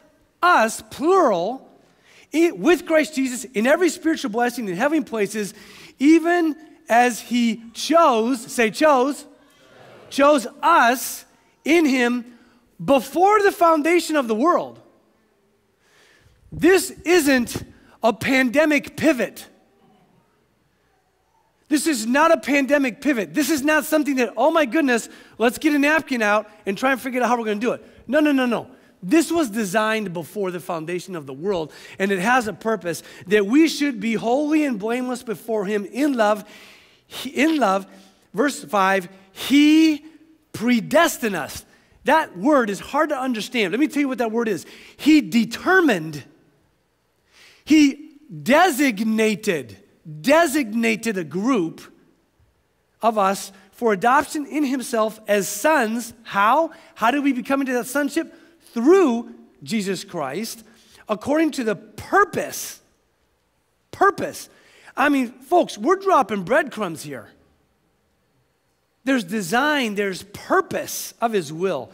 us, 0.41 0.81
plural, 0.91 1.67
with 2.33 2.85
Christ 2.85 3.15
Jesus 3.15 3.45
in 3.45 3.65
every 3.65 3.89
spiritual 3.89 4.31
blessing 4.31 4.67
in 4.67 4.75
heavenly 4.75 5.03
places, 5.03 5.53
even 5.97 6.55
as 6.89 7.19
He 7.19 7.63
chose, 7.73 8.41
say, 8.41 8.71
chose, 8.71 9.25
chose 10.09 10.47
us 10.61 11.25
in 11.63 11.85
Him 11.85 12.37
before 12.83 13.41
the 13.41 13.51
foundation 13.51 14.15
of 14.15 14.27
the 14.27 14.35
world. 14.35 14.79
This 16.51 16.91
isn't 17.05 17.63
a 18.03 18.13
pandemic 18.13 18.95
pivot. 18.95 19.47
This 21.67 21.87
is 21.87 22.05
not 22.05 22.31
a 22.31 22.37
pandemic 22.37 23.01
pivot. 23.01 23.33
This 23.33 23.49
is 23.49 23.63
not 23.63 23.85
something 23.85 24.17
that, 24.17 24.33
oh 24.37 24.51
my 24.51 24.65
goodness, 24.65 25.09
let's 25.37 25.57
get 25.57 25.73
a 25.73 25.79
napkin 25.79 26.21
out 26.21 26.49
and 26.65 26.77
try 26.77 26.91
and 26.91 27.01
figure 27.01 27.21
out 27.21 27.27
how 27.27 27.37
we're 27.37 27.45
going 27.45 27.59
to 27.59 27.65
do 27.65 27.73
it. 27.73 27.83
No, 28.07 28.19
no, 28.19 28.31
no, 28.31 28.45
no. 28.45 28.69
This 29.01 29.31
was 29.31 29.49
designed 29.49 30.13
before 30.13 30.51
the 30.51 30.59
foundation 30.59 31.15
of 31.15 31.25
the 31.25 31.33
world, 31.33 31.71
and 31.99 32.11
it 32.11 32.19
has 32.19 32.47
a 32.47 32.53
purpose 32.53 33.03
that 33.27 33.45
we 33.45 33.67
should 33.67 33.99
be 33.99 34.13
holy 34.13 34.63
and 34.63 34.79
blameless 34.79 35.23
before 35.23 35.65
Him 35.65 35.85
in 35.85 36.13
love. 36.13 36.43
In 37.33 37.57
love, 37.57 37.85
verse 38.33 38.63
5, 38.63 39.09
He 39.31 40.05
predestined 40.53 41.35
us. 41.35 41.65
That 42.03 42.37
word 42.37 42.69
is 42.69 42.79
hard 42.79 43.09
to 43.09 43.19
understand. 43.19 43.71
Let 43.71 43.79
me 43.79 43.87
tell 43.87 44.01
you 44.01 44.07
what 44.07 44.19
that 44.19 44.31
word 44.31 44.47
is. 44.47 44.65
He 44.97 45.21
determined, 45.21 46.23
He 47.63 48.11
designated 48.43 49.77
designated 50.21 51.17
a 51.17 51.23
group 51.23 51.81
of 53.01 53.17
us 53.17 53.51
for 53.71 53.93
adoption 53.93 54.45
in 54.45 54.63
himself 54.63 55.19
as 55.27 55.47
sons. 55.47 56.13
How? 56.23 56.71
How 56.95 57.11
did 57.11 57.23
we 57.23 57.33
become 57.33 57.61
into 57.61 57.73
that 57.73 57.87
sonship? 57.87 58.33
Through 58.73 59.33
Jesus 59.63 60.03
Christ, 60.03 60.63
according 61.09 61.51
to 61.51 61.63
the 61.63 61.75
purpose. 61.75 62.81
Purpose. 63.91 64.49
I 64.97 65.09
mean, 65.09 65.31
folks, 65.31 65.77
we're 65.77 65.97
dropping 65.97 66.43
breadcrumbs 66.43 67.03
here. 67.03 67.29
There's 69.03 69.23
design, 69.23 69.95
there's 69.95 70.23
purpose 70.23 71.13
of 71.21 71.33
his 71.33 71.53
will 71.53 71.91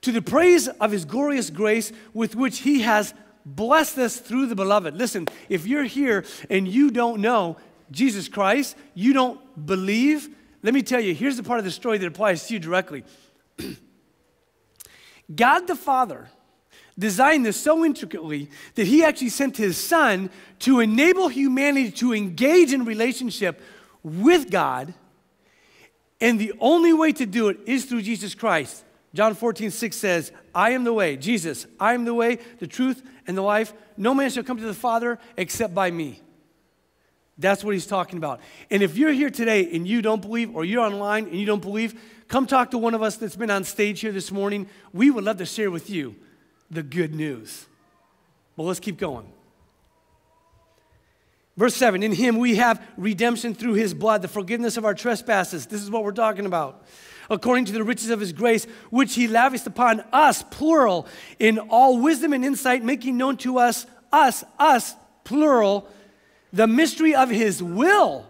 to 0.00 0.12
the 0.12 0.22
praise 0.22 0.68
of 0.68 0.92
his 0.92 1.04
glorious 1.04 1.50
grace 1.50 1.92
with 2.12 2.36
which 2.36 2.58
he 2.60 2.82
has 2.82 3.14
blessed 3.44 3.98
us 3.98 4.18
through 4.18 4.46
the 4.46 4.54
beloved. 4.54 4.96
Listen, 4.96 5.26
if 5.48 5.66
you're 5.66 5.84
here 5.84 6.24
and 6.48 6.66
you 6.66 6.90
don't 6.90 7.20
know 7.20 7.56
Jesus 7.90 8.28
Christ, 8.28 8.76
you 8.94 9.12
don't 9.12 9.66
believe, 9.66 10.28
let 10.62 10.74
me 10.74 10.82
tell 10.82 11.00
you, 11.00 11.14
here's 11.14 11.36
the 11.36 11.42
part 11.42 11.58
of 11.58 11.64
the 11.64 11.70
story 11.70 11.98
that 11.98 12.06
applies 12.06 12.46
to 12.46 12.54
you 12.54 12.60
directly. 12.60 13.04
God 15.34 15.66
the 15.66 15.76
Father 15.76 16.28
designed 16.98 17.44
this 17.44 17.56
so 17.56 17.84
intricately 17.84 18.50
that 18.74 18.86
he 18.86 19.04
actually 19.04 19.28
sent 19.28 19.56
his 19.56 19.76
son 19.76 20.30
to 20.60 20.80
enable 20.80 21.28
humanity 21.28 21.90
to 21.90 22.14
engage 22.14 22.72
in 22.72 22.84
relationship 22.84 23.60
with 24.02 24.50
God. 24.50 24.94
And 26.20 26.38
the 26.38 26.52
only 26.60 26.92
way 26.92 27.12
to 27.12 27.26
do 27.26 27.48
it 27.48 27.58
is 27.66 27.84
through 27.84 28.02
Jesus 28.02 28.34
Christ. 28.34 28.84
John 29.12 29.34
14, 29.34 29.70
6 29.70 29.96
says, 29.96 30.32
I 30.54 30.70
am 30.70 30.84
the 30.84 30.92
way, 30.92 31.16
Jesus, 31.16 31.66
I 31.78 31.94
am 31.94 32.04
the 32.04 32.14
way, 32.14 32.38
the 32.58 32.66
truth, 32.66 33.02
and 33.26 33.36
the 33.36 33.42
life. 33.42 33.72
No 33.96 34.14
man 34.14 34.30
shall 34.30 34.42
come 34.42 34.58
to 34.58 34.64
the 34.64 34.74
Father 34.74 35.18
except 35.36 35.74
by 35.74 35.90
me. 35.90 36.20
That's 37.38 37.64
what 37.64 37.74
he's 37.74 37.86
talking 37.86 38.18
about. 38.18 38.40
And 38.70 38.82
if 38.82 38.96
you're 38.96 39.12
here 39.12 39.30
today 39.30 39.68
and 39.72 39.86
you 39.86 40.02
don't 40.02 40.22
believe, 40.22 40.54
or 40.54 40.64
you're 40.64 40.84
online 40.84 41.24
and 41.24 41.34
you 41.34 41.46
don't 41.46 41.62
believe, 41.62 42.00
come 42.28 42.46
talk 42.46 42.70
to 42.70 42.78
one 42.78 42.94
of 42.94 43.02
us 43.02 43.16
that's 43.16 43.36
been 43.36 43.50
on 43.50 43.64
stage 43.64 44.00
here 44.00 44.12
this 44.12 44.30
morning. 44.30 44.68
We 44.92 45.10
would 45.10 45.24
love 45.24 45.38
to 45.38 45.46
share 45.46 45.70
with 45.70 45.90
you 45.90 46.14
the 46.70 46.82
good 46.82 47.14
news. 47.14 47.66
Well, 48.56 48.66
let's 48.66 48.80
keep 48.80 48.98
going. 48.98 49.26
Verse 51.56 51.74
7 51.76 52.02
In 52.02 52.12
him 52.12 52.38
we 52.38 52.56
have 52.56 52.84
redemption 52.96 53.54
through 53.54 53.74
his 53.74 53.94
blood, 53.94 54.22
the 54.22 54.28
forgiveness 54.28 54.76
of 54.76 54.84
our 54.84 54.94
trespasses. 54.94 55.66
This 55.66 55.82
is 55.82 55.90
what 55.90 56.04
we're 56.04 56.12
talking 56.12 56.46
about 56.46 56.84
according 57.30 57.64
to 57.66 57.72
the 57.72 57.82
riches 57.82 58.10
of 58.10 58.20
his 58.20 58.32
grace, 58.32 58.66
which 58.90 59.14
he 59.14 59.28
lavished 59.28 59.66
upon 59.66 60.00
us, 60.12 60.42
plural, 60.42 61.06
in 61.38 61.58
all 61.58 61.98
wisdom 61.98 62.32
and 62.32 62.44
insight, 62.44 62.82
making 62.84 63.16
known 63.16 63.36
to 63.38 63.58
us, 63.58 63.86
us, 64.12 64.44
us, 64.58 64.94
plural, 65.24 65.88
the 66.52 66.66
mystery 66.66 67.14
of 67.14 67.30
his 67.30 67.62
will. 67.62 68.26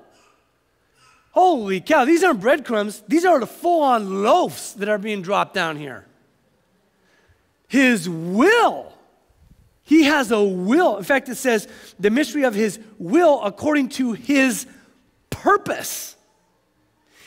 Holy 1.32 1.80
cow, 1.80 2.04
these 2.04 2.22
aren't 2.22 2.40
breadcrumbs, 2.40 3.02
these 3.08 3.24
are 3.24 3.40
the 3.40 3.46
full 3.46 3.82
on 3.82 4.22
loaves 4.22 4.74
that 4.74 4.88
are 4.88 4.98
being 4.98 5.22
dropped 5.22 5.54
down 5.54 5.76
here. 5.76 6.06
His 7.74 8.08
will. 8.08 8.92
He 9.82 10.04
has 10.04 10.30
a 10.30 10.40
will. 10.40 10.96
In 10.96 11.02
fact, 11.02 11.28
it 11.28 11.34
says 11.34 11.66
the 11.98 12.08
mystery 12.08 12.44
of 12.44 12.54
his 12.54 12.78
will 12.98 13.42
according 13.42 13.88
to 13.98 14.12
his 14.12 14.68
purpose. 15.28 16.14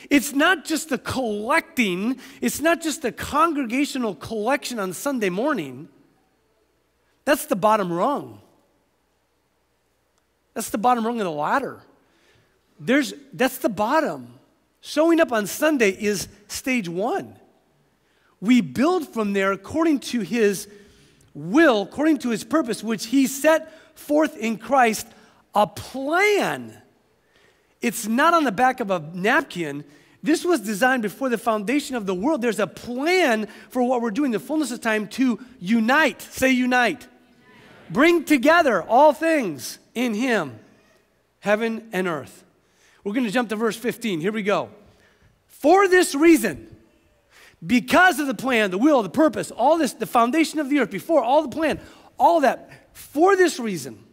It's 0.10 0.32
not 0.32 0.64
just 0.64 0.88
the 0.88 1.00
collecting, 1.00 2.22
it's 2.40 2.62
not 2.62 2.82
just 2.82 3.04
a 3.04 3.12
congregational 3.12 4.16
collection 4.16 4.80
on 4.80 4.94
Sunday 4.94 5.28
morning. 5.28 5.90
That's 7.26 7.48
the 7.48 7.58
bottom 7.58 7.92
rung. 7.92 8.40
That's 10.54 10.70
the 10.70 10.78
bottom 10.78 11.06
rung 11.06 11.20
of 11.20 11.26
the 11.26 11.32
ladder. 11.32 11.82
There's, 12.80 13.14
that's 13.34 13.58
the 13.58 13.68
bottom. 13.68 14.36
Showing 14.80 15.20
up 15.20 15.34
on 15.34 15.46
Sunday 15.46 15.90
is 15.90 16.30
stage 16.48 16.88
one. 16.88 17.36
We 18.40 18.62
build 18.62 19.08
from 19.08 19.34
there 19.34 19.52
according 19.52 20.00
to 20.00 20.22
his 20.22 20.68
will, 21.34 21.84
according 21.84 22.20
to 22.20 22.30
his 22.30 22.44
purpose, 22.44 22.84
which 22.84 23.08
he 23.08 23.28
set 23.28 23.98
forth 23.98 24.38
in 24.38 24.58
Christ 24.58 25.08
a 25.56 25.66
plan. 25.66 26.82
It's 27.82 28.08
not 28.08 28.34
on 28.34 28.44
the 28.44 28.52
back 28.52 28.80
of 28.80 28.92
a 28.92 29.00
napkin, 29.14 29.84
this 30.24 30.44
was 30.44 30.60
designed 30.60 31.04
before 31.04 31.30
the 31.30 31.38
foundation 31.38 31.96
of 31.96 32.06
the 32.06 32.16
world. 32.16 32.42
There's 32.42 32.60
a 32.60 32.68
plan 32.68 33.48
for 33.70 33.84
what 33.84 34.02
we're 34.02 34.12
doing, 34.12 34.32
the 34.32 34.40
fullness 34.40 34.72
of 34.72 34.82
time, 34.82 35.08
to 35.10 35.40
unite. 35.60 36.22
Say, 36.22 36.52
unite. 36.52 37.08
Bring 37.90 38.26
together 38.26 38.82
all 38.82 39.14
things 39.14 39.80
in 39.94 40.14
Him, 40.14 40.60
heaven 41.40 41.88
and 41.94 42.08
earth. 42.08 42.44
We're 43.04 43.14
going 43.14 43.26
to 43.26 43.32
jump 43.32 43.50
to 43.50 43.56
verse 43.56 43.78
15. 43.78 44.20
Here 44.20 44.32
we 44.32 44.44
go. 44.44 44.70
For 45.46 45.88
this 45.88 46.14
reason, 46.14 46.76
because 47.66 48.20
of 48.20 48.28
the 48.28 48.36
plan, 48.36 48.72
the 48.72 48.78
will, 48.78 49.02
the 49.02 49.10
purpose, 49.10 49.52
all 49.52 49.78
this, 49.78 49.94
the 49.94 50.06
foundation 50.06 50.60
of 50.60 50.70
the 50.70 50.80
earth, 50.80 50.92
before 50.92 51.24
all 51.24 51.42
the 51.42 51.56
plan, 51.56 51.80
all 52.20 52.42
that, 52.42 52.70
for 52.94 53.36
this 53.36 53.60
reason, 53.60 54.04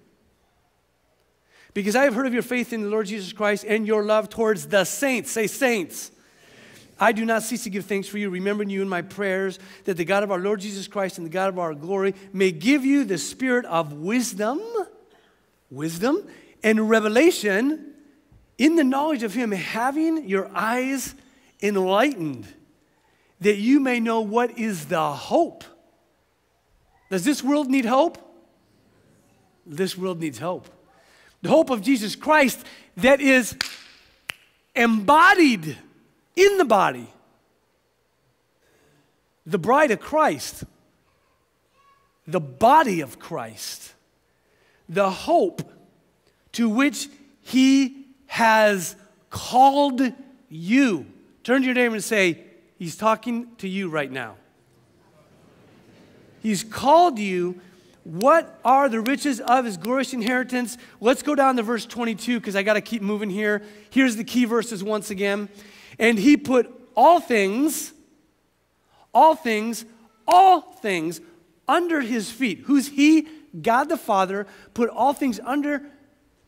because 1.74 1.96
I 1.96 2.04
have 2.04 2.14
heard 2.14 2.26
of 2.26 2.32
your 2.32 2.42
faith 2.42 2.72
in 2.72 2.82
the 2.82 2.88
Lord 2.88 3.06
Jesus 3.06 3.32
Christ 3.32 3.64
and 3.64 3.86
your 3.86 4.04
love 4.04 4.30
towards 4.30 4.68
the 4.68 4.84
saints. 4.84 5.32
Say, 5.32 5.48
saints. 5.48 6.12
I 7.00 7.10
do 7.10 7.24
not 7.24 7.42
cease 7.42 7.64
to 7.64 7.70
give 7.70 7.86
thanks 7.86 8.06
for 8.06 8.18
you, 8.18 8.30
remembering 8.30 8.70
you 8.70 8.80
in 8.80 8.88
my 8.88 9.02
prayers, 9.02 9.58
that 9.84 9.96
the 9.96 10.04
God 10.04 10.22
of 10.22 10.30
our 10.30 10.38
Lord 10.38 10.60
Jesus 10.60 10.86
Christ 10.86 11.18
and 11.18 11.26
the 11.26 11.30
God 11.30 11.48
of 11.48 11.58
our 11.58 11.74
glory 11.74 12.14
may 12.32 12.52
give 12.52 12.84
you 12.84 13.04
the 13.04 13.18
spirit 13.18 13.64
of 13.66 13.92
wisdom, 13.92 14.62
wisdom, 15.70 16.26
and 16.62 16.88
revelation 16.88 17.92
in 18.56 18.76
the 18.76 18.84
knowledge 18.84 19.24
of 19.24 19.34
Him, 19.34 19.50
having 19.50 20.28
your 20.28 20.48
eyes 20.54 21.16
enlightened, 21.60 22.46
that 23.44 23.56
you 23.56 23.80
may 23.80 24.00
know 24.00 24.20
what 24.20 24.58
is 24.58 24.86
the 24.86 25.12
hope. 25.12 25.64
Does 27.10 27.24
this 27.24 27.42
world 27.42 27.68
need 27.68 27.86
hope? 27.86 28.18
This 29.64 29.96
world 29.96 30.20
needs 30.20 30.38
hope 30.38 30.68
the 31.44 31.50
hope 31.50 31.68
of 31.68 31.82
Jesus 31.82 32.16
Christ 32.16 32.64
that 32.96 33.20
is 33.20 33.54
embodied 34.74 35.76
in 36.34 36.58
the 36.58 36.64
body. 36.64 37.06
The 39.44 39.58
bride 39.58 39.90
of 39.90 40.00
Christ, 40.00 40.64
the 42.26 42.40
body 42.40 43.02
of 43.02 43.18
Christ, 43.18 43.92
the 44.88 45.10
hope 45.10 45.70
to 46.52 46.70
which 46.70 47.10
he 47.42 48.06
has 48.24 48.96
called 49.28 50.00
you. 50.48 51.04
Turn 51.42 51.60
to 51.60 51.66
your 51.66 51.74
neighbor 51.74 51.96
and 51.96 52.02
say, 52.02 52.42
He's 52.78 52.97
talking 52.97 53.54
to 53.59 53.69
you 53.69 53.88
right 53.88 54.11
now. 54.11 54.37
He's 56.43 56.62
called 56.62 57.19
you 57.19 57.61
What 58.04 58.61
are 58.66 58.90
the 58.90 59.00
riches 59.00 59.40
of 59.40 59.64
his 59.64 59.78
glorious 59.78 60.12
inheritance? 60.12 60.76
Let's 61.00 61.23
go 61.23 61.35
down 61.35 61.57
to 61.57 61.62
verse 61.62 61.87
22 61.87 62.38
because 62.38 62.54
I 62.54 62.62
got 62.62 62.75
to 62.75 62.83
keep 62.83 63.00
moving 63.00 63.31
here. 63.31 63.62
Here's 63.88 64.16
the 64.16 64.25
key 64.25 64.45
verses 64.45 64.85
once 64.85 65.09
again. 65.09 65.49
And 65.99 66.19
he 66.19 66.37
put 66.37 66.71
all 66.95 67.19
things, 67.19 67.95
all 69.14 69.35
things, 69.35 69.87
all 70.28 70.61
things 70.61 71.23
under 71.66 72.02
his 72.02 72.31
feet. 72.31 72.64
Who's 72.66 72.88
he? 72.88 73.26
God 73.62 73.88
the 73.88 73.97
Father 73.97 74.47
put 74.75 74.90
all 74.90 75.14
things 75.14 75.40
under 75.43 75.83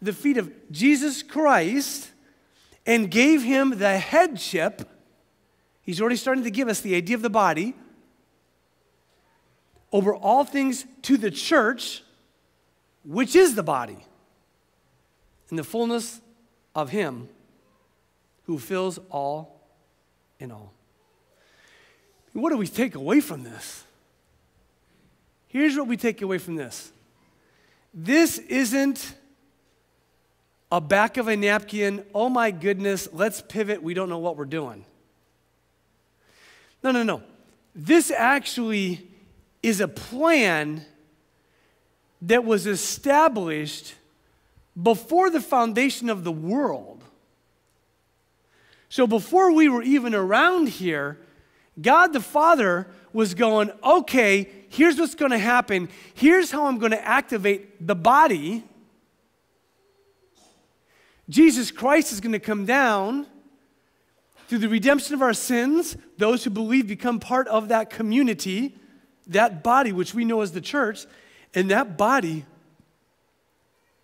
the 0.02 0.12
feet 0.12 0.36
of 0.36 0.52
Jesus 0.70 1.22
Christ 1.22 2.10
and 2.84 3.10
gave 3.10 3.42
him 3.42 3.78
the 3.78 3.98
headship. 3.98 4.88
He's 5.86 6.00
already 6.00 6.16
starting 6.16 6.42
to 6.42 6.50
give 6.50 6.66
us 6.66 6.80
the 6.80 6.96
idea 6.96 7.14
of 7.14 7.22
the 7.22 7.30
body 7.30 7.74
over 9.92 10.14
all 10.14 10.44
things 10.44 10.84
to 11.02 11.16
the 11.16 11.30
church, 11.30 12.02
which 13.04 13.36
is 13.36 13.54
the 13.54 13.62
body, 13.62 14.04
in 15.48 15.56
the 15.56 15.62
fullness 15.62 16.20
of 16.74 16.90
him 16.90 17.28
who 18.46 18.58
fills 18.58 18.98
all 19.10 19.60
in 20.40 20.50
all. 20.50 20.72
What 22.32 22.50
do 22.50 22.56
we 22.56 22.66
take 22.66 22.96
away 22.96 23.20
from 23.20 23.44
this? 23.44 23.84
Here's 25.46 25.76
what 25.76 25.86
we 25.86 25.96
take 25.96 26.20
away 26.20 26.38
from 26.38 26.56
this 26.56 26.92
this 27.94 28.38
isn't 28.38 29.14
a 30.72 30.80
back 30.80 31.16
of 31.16 31.28
a 31.28 31.36
napkin, 31.36 32.04
oh 32.12 32.28
my 32.28 32.50
goodness, 32.50 33.08
let's 33.12 33.40
pivot, 33.40 33.84
we 33.84 33.94
don't 33.94 34.08
know 34.08 34.18
what 34.18 34.36
we're 34.36 34.44
doing. 34.44 34.84
No, 36.82 36.90
no, 36.90 37.02
no. 37.02 37.22
This 37.74 38.10
actually 38.10 39.08
is 39.62 39.80
a 39.80 39.88
plan 39.88 40.84
that 42.22 42.44
was 42.44 42.66
established 42.66 43.94
before 44.80 45.30
the 45.30 45.40
foundation 45.40 46.08
of 46.08 46.24
the 46.24 46.32
world. 46.32 47.02
So 48.88 49.06
before 49.06 49.52
we 49.52 49.68
were 49.68 49.82
even 49.82 50.14
around 50.14 50.68
here, 50.68 51.18
God 51.80 52.12
the 52.12 52.20
Father 52.20 52.86
was 53.12 53.34
going, 53.34 53.70
okay, 53.82 54.48
here's 54.68 54.98
what's 54.98 55.14
going 55.14 55.32
to 55.32 55.38
happen. 55.38 55.88
Here's 56.14 56.50
how 56.50 56.66
I'm 56.66 56.78
going 56.78 56.92
to 56.92 57.04
activate 57.04 57.86
the 57.86 57.94
body. 57.94 58.64
Jesus 61.28 61.70
Christ 61.70 62.12
is 62.12 62.20
going 62.20 62.32
to 62.32 62.38
come 62.38 62.64
down 62.64 63.26
through 64.48 64.58
the 64.58 64.68
redemption 64.68 65.14
of 65.14 65.22
our 65.22 65.34
sins. 65.34 65.96
Those 66.18 66.44
who 66.44 66.50
believe 66.50 66.86
become 66.86 67.20
part 67.20 67.48
of 67.48 67.68
that 67.68 67.90
community, 67.90 68.76
that 69.26 69.62
body, 69.62 69.92
which 69.92 70.14
we 70.14 70.24
know 70.24 70.40
as 70.40 70.52
the 70.52 70.60
church, 70.60 71.06
and 71.54 71.70
that 71.70 71.96
body 71.96 72.44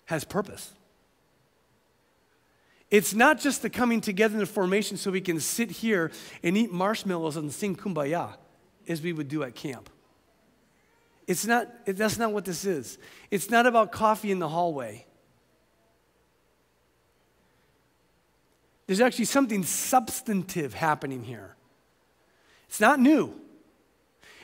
has 0.07 0.25
purpose. 0.25 0.73
It's 2.91 3.15
not 3.15 3.41
just 3.41 3.63
the 3.63 3.71
coming 3.71 4.03
together 4.03 4.35
in 4.35 4.41
the 4.41 4.47
formation 4.47 4.99
so 4.99 5.11
we 5.11 5.23
can 5.23 5.41
sit 5.41 5.71
here 5.71 6.11
and 6.43 6.57
eat 6.59 6.71
marshmallows 6.71 7.37
and 7.37 7.51
sing 7.51 7.75
kumbaya 7.75 8.35
as 8.87 9.01
we 9.01 9.15
would 9.15 9.29
do 9.29 9.43
at 9.43 9.55
camp. 9.55 9.89
It's 11.27 11.47
not, 11.47 11.69
that's 11.87 12.19
not 12.19 12.33
what 12.33 12.45
this 12.45 12.67
is. 12.67 12.99
It's 13.31 13.49
not 13.49 13.65
about 13.65 13.93
coffee 13.93 14.31
in 14.31 14.41
the 14.41 14.49
hallway. 14.49 15.07
There's 18.87 19.01
actually 19.01 19.27
something 19.27 19.63
substantive 19.63 20.75
happening 20.75 21.25
here. 21.25 21.55
It's 22.69 22.81
not 22.81 22.99
new. 22.99 23.35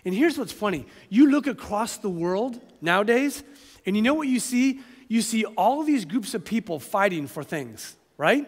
And 0.04 0.14
here's 0.14 0.38
what's 0.38 0.52
funny 0.52 0.87
you 1.09 1.30
look 1.30 1.47
across 1.47 1.99
the 1.99 2.11
world 2.11 2.61
nowadays, 2.80 3.42
and 3.85 3.97
you 3.97 4.02
know 4.02 4.14
what 4.14 4.28
you 4.28 4.40
see? 4.40 4.80
You 5.09 5.23
see 5.23 5.45
all 5.45 5.83
these 5.83 6.04
groups 6.04 6.35
of 6.35 6.45
people 6.45 6.78
fighting 6.78 7.26
for 7.26 7.42
things 7.42 7.97
right? 8.18 8.47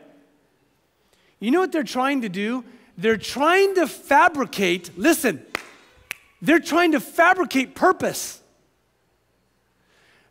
You 1.39 1.51
know 1.51 1.61
what 1.61 1.73
they're 1.73 1.83
trying 1.83 2.21
to 2.23 2.29
do? 2.29 2.65
They're 2.99 3.17
trying 3.17 3.77
to 3.77 3.87
fabricate, 3.87 4.91
listen, 4.99 5.43
they're 6.43 6.61
trying 6.61 6.93
to 6.93 7.01
fabricate 7.01 7.75
purpose. 7.75 8.43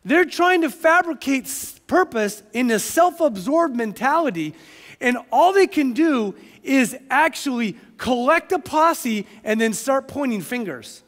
They're 0.04 0.24
trying 0.24 0.60
to 0.60 0.70
fabricate 0.70 1.50
purpose 1.88 2.42
in 2.52 2.70
a 2.70 2.78
self 2.78 3.20
absorbed 3.20 3.74
mentality, 3.74 4.54
and 5.00 5.18
all 5.32 5.52
they 5.52 5.66
can 5.66 5.92
do 5.92 6.34
is 6.62 6.96
actually 7.08 7.76
collect 7.96 8.52
a 8.52 8.58
posse 8.58 9.26
and 9.44 9.60
then 9.60 9.72
start 9.72 10.08
pointing 10.08 10.42
fingers. 10.42 11.02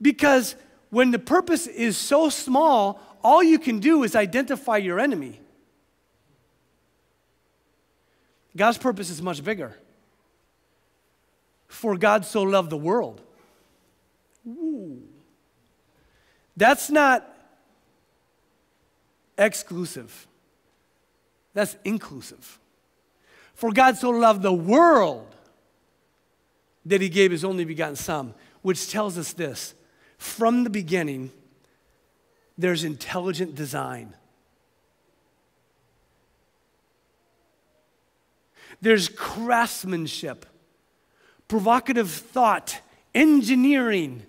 Because 0.00 0.54
when 0.88 1.10
the 1.10 1.18
purpose 1.18 1.66
is 1.66 1.96
so 1.96 2.30
small, 2.30 3.00
all 3.22 3.42
you 3.42 3.58
can 3.58 3.80
do 3.80 4.02
is 4.02 4.16
identify 4.16 4.78
your 4.78 4.98
enemy. 4.98 5.40
God's 8.56 8.78
purpose 8.78 9.10
is 9.10 9.22
much 9.22 9.44
bigger. 9.44 9.76
For 11.68 11.96
God 11.96 12.24
so 12.24 12.42
loved 12.42 12.70
the 12.70 12.76
world. 12.76 13.20
Ooh. 14.48 15.02
That's 16.56 16.90
not 16.90 17.26
exclusive, 19.38 20.26
that's 21.54 21.76
inclusive. 21.84 22.58
For 23.54 23.72
God 23.72 23.96
so 23.96 24.10
loved 24.10 24.42
the 24.42 24.52
world 24.52 25.34
that 26.86 27.00
he 27.00 27.08
gave 27.08 27.30
his 27.30 27.44
only 27.44 27.64
begotten 27.64 27.96
Son, 27.96 28.34
which 28.62 28.90
tells 28.90 29.18
us 29.18 29.32
this 29.32 29.74
from 30.18 30.64
the 30.64 30.70
beginning, 30.70 31.30
there's 32.58 32.84
intelligent 32.84 33.54
design. 33.54 34.14
There's 38.82 39.08
craftsmanship, 39.08 40.46
provocative 41.48 42.10
thought, 42.10 42.80
engineering. 43.14 44.24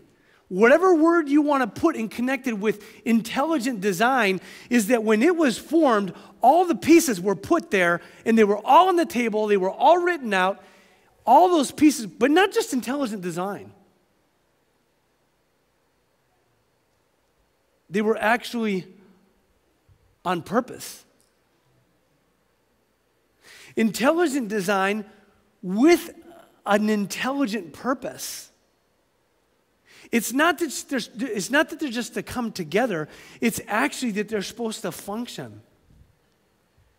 Whatever 0.51 0.93
word 0.93 1.29
you 1.29 1.41
want 1.41 1.63
to 1.63 1.81
put 1.81 1.95
and 1.95 2.11
connected 2.11 2.59
with 2.59 2.83
intelligent 3.05 3.79
design 3.79 4.41
is 4.69 4.87
that 4.87 5.01
when 5.01 5.23
it 5.23 5.37
was 5.37 5.57
formed, 5.57 6.13
all 6.41 6.65
the 6.65 6.75
pieces 6.75 7.21
were 7.21 7.37
put 7.37 7.71
there 7.71 8.01
and 8.25 8.37
they 8.37 8.43
were 8.43 8.57
all 8.65 8.89
on 8.89 8.97
the 8.97 9.05
table, 9.05 9.47
they 9.47 9.55
were 9.55 9.71
all 9.71 9.99
written 9.99 10.33
out, 10.33 10.61
all 11.25 11.47
those 11.47 11.71
pieces, 11.71 12.05
but 12.05 12.31
not 12.31 12.51
just 12.51 12.73
intelligent 12.73 13.21
design. 13.21 13.71
They 17.89 18.01
were 18.01 18.17
actually 18.17 18.85
on 20.25 20.41
purpose. 20.41 21.05
Intelligent 23.77 24.49
design 24.49 25.05
with 25.61 26.13
an 26.65 26.89
intelligent 26.89 27.71
purpose. 27.71 28.50
It's 30.11 30.33
not, 30.33 30.59
that 30.59 31.09
it's 31.19 31.49
not 31.49 31.69
that 31.69 31.79
they're 31.79 31.89
just 31.89 32.15
to 32.15 32.23
come 32.23 32.51
together, 32.51 33.07
it's 33.39 33.61
actually 33.67 34.11
that 34.13 34.29
they're 34.29 34.41
supposed 34.41 34.81
to 34.81 34.91
function. 34.91 35.61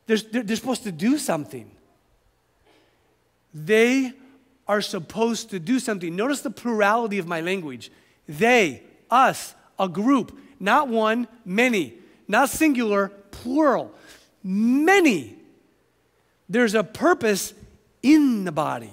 They're, 0.06 0.16
they're, 0.16 0.42
they're 0.42 0.56
supposed 0.56 0.84
to 0.84 0.92
do 0.92 1.18
something. 1.18 1.70
They 3.52 4.12
are 4.66 4.80
supposed 4.80 5.50
to 5.50 5.58
do 5.58 5.78
something. 5.78 6.16
Notice 6.16 6.40
the 6.40 6.50
plurality 6.50 7.18
of 7.18 7.26
my 7.26 7.40
language. 7.40 7.92
They, 8.26 8.82
us, 9.10 9.54
a 9.78 9.88
group, 9.88 10.38
not 10.58 10.88
one, 10.88 11.28
many, 11.44 11.94
not 12.28 12.48
singular, 12.48 13.08
plural. 13.30 13.92
Many 14.42 15.36
there's 16.52 16.74
a 16.74 16.84
purpose 16.84 17.54
in 18.02 18.44
the 18.44 18.52
body. 18.52 18.92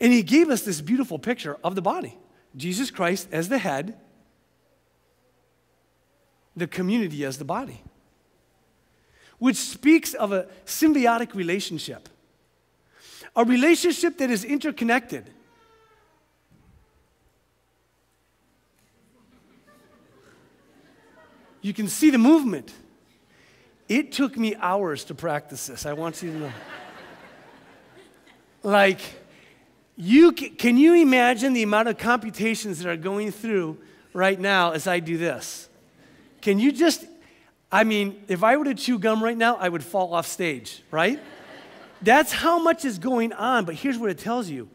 And 0.00 0.10
he 0.10 0.22
gave 0.22 0.48
us 0.48 0.62
this 0.62 0.80
beautiful 0.80 1.18
picture 1.18 1.58
of 1.62 1.74
the 1.74 1.82
body 1.82 2.16
Jesus 2.56 2.90
Christ 2.90 3.28
as 3.32 3.48
the 3.48 3.58
head, 3.58 3.96
the 6.56 6.66
community 6.66 7.24
as 7.24 7.38
the 7.38 7.44
body, 7.44 7.82
which 9.38 9.56
speaks 9.56 10.14
of 10.14 10.32
a 10.32 10.46
symbiotic 10.64 11.34
relationship, 11.34 12.08
a 13.34 13.44
relationship 13.44 14.18
that 14.18 14.30
is 14.30 14.44
interconnected. 14.44 15.30
You 21.60 21.72
can 21.72 21.88
see 21.88 22.10
the 22.10 22.18
movement. 22.18 22.72
It 23.88 24.12
took 24.12 24.36
me 24.36 24.54
hours 24.56 25.04
to 25.04 25.14
practice 25.14 25.66
this. 25.66 25.86
I 25.86 25.94
want 25.94 26.22
you 26.22 26.30
to 26.30 26.38
know. 26.38 26.52
like, 28.62 29.00
you 29.96 30.32
can 30.32 30.76
you 30.76 30.94
imagine 30.94 31.52
the 31.52 31.62
amount 31.62 31.88
of 31.88 31.98
computations 31.98 32.78
that 32.80 32.88
are 32.88 32.96
going 32.96 33.30
through 33.30 33.78
right 34.12 34.38
now 34.38 34.72
as 34.72 34.86
I 34.86 35.00
do 35.00 35.16
this? 35.16 35.68
Can 36.40 36.58
you 36.58 36.72
just, 36.72 37.04
I 37.70 37.84
mean, 37.84 38.22
if 38.28 38.42
I 38.42 38.56
were 38.56 38.64
to 38.64 38.74
chew 38.74 38.98
gum 38.98 39.22
right 39.22 39.36
now, 39.36 39.56
I 39.56 39.68
would 39.68 39.84
fall 39.84 40.12
off 40.12 40.26
stage, 40.26 40.82
right? 40.90 41.20
That's 42.02 42.32
how 42.32 42.58
much 42.58 42.84
is 42.84 42.98
going 42.98 43.32
on. 43.32 43.64
But 43.64 43.76
here's 43.76 43.98
what 43.98 44.10
it 44.10 44.18
tells 44.18 44.48
you 44.48 44.68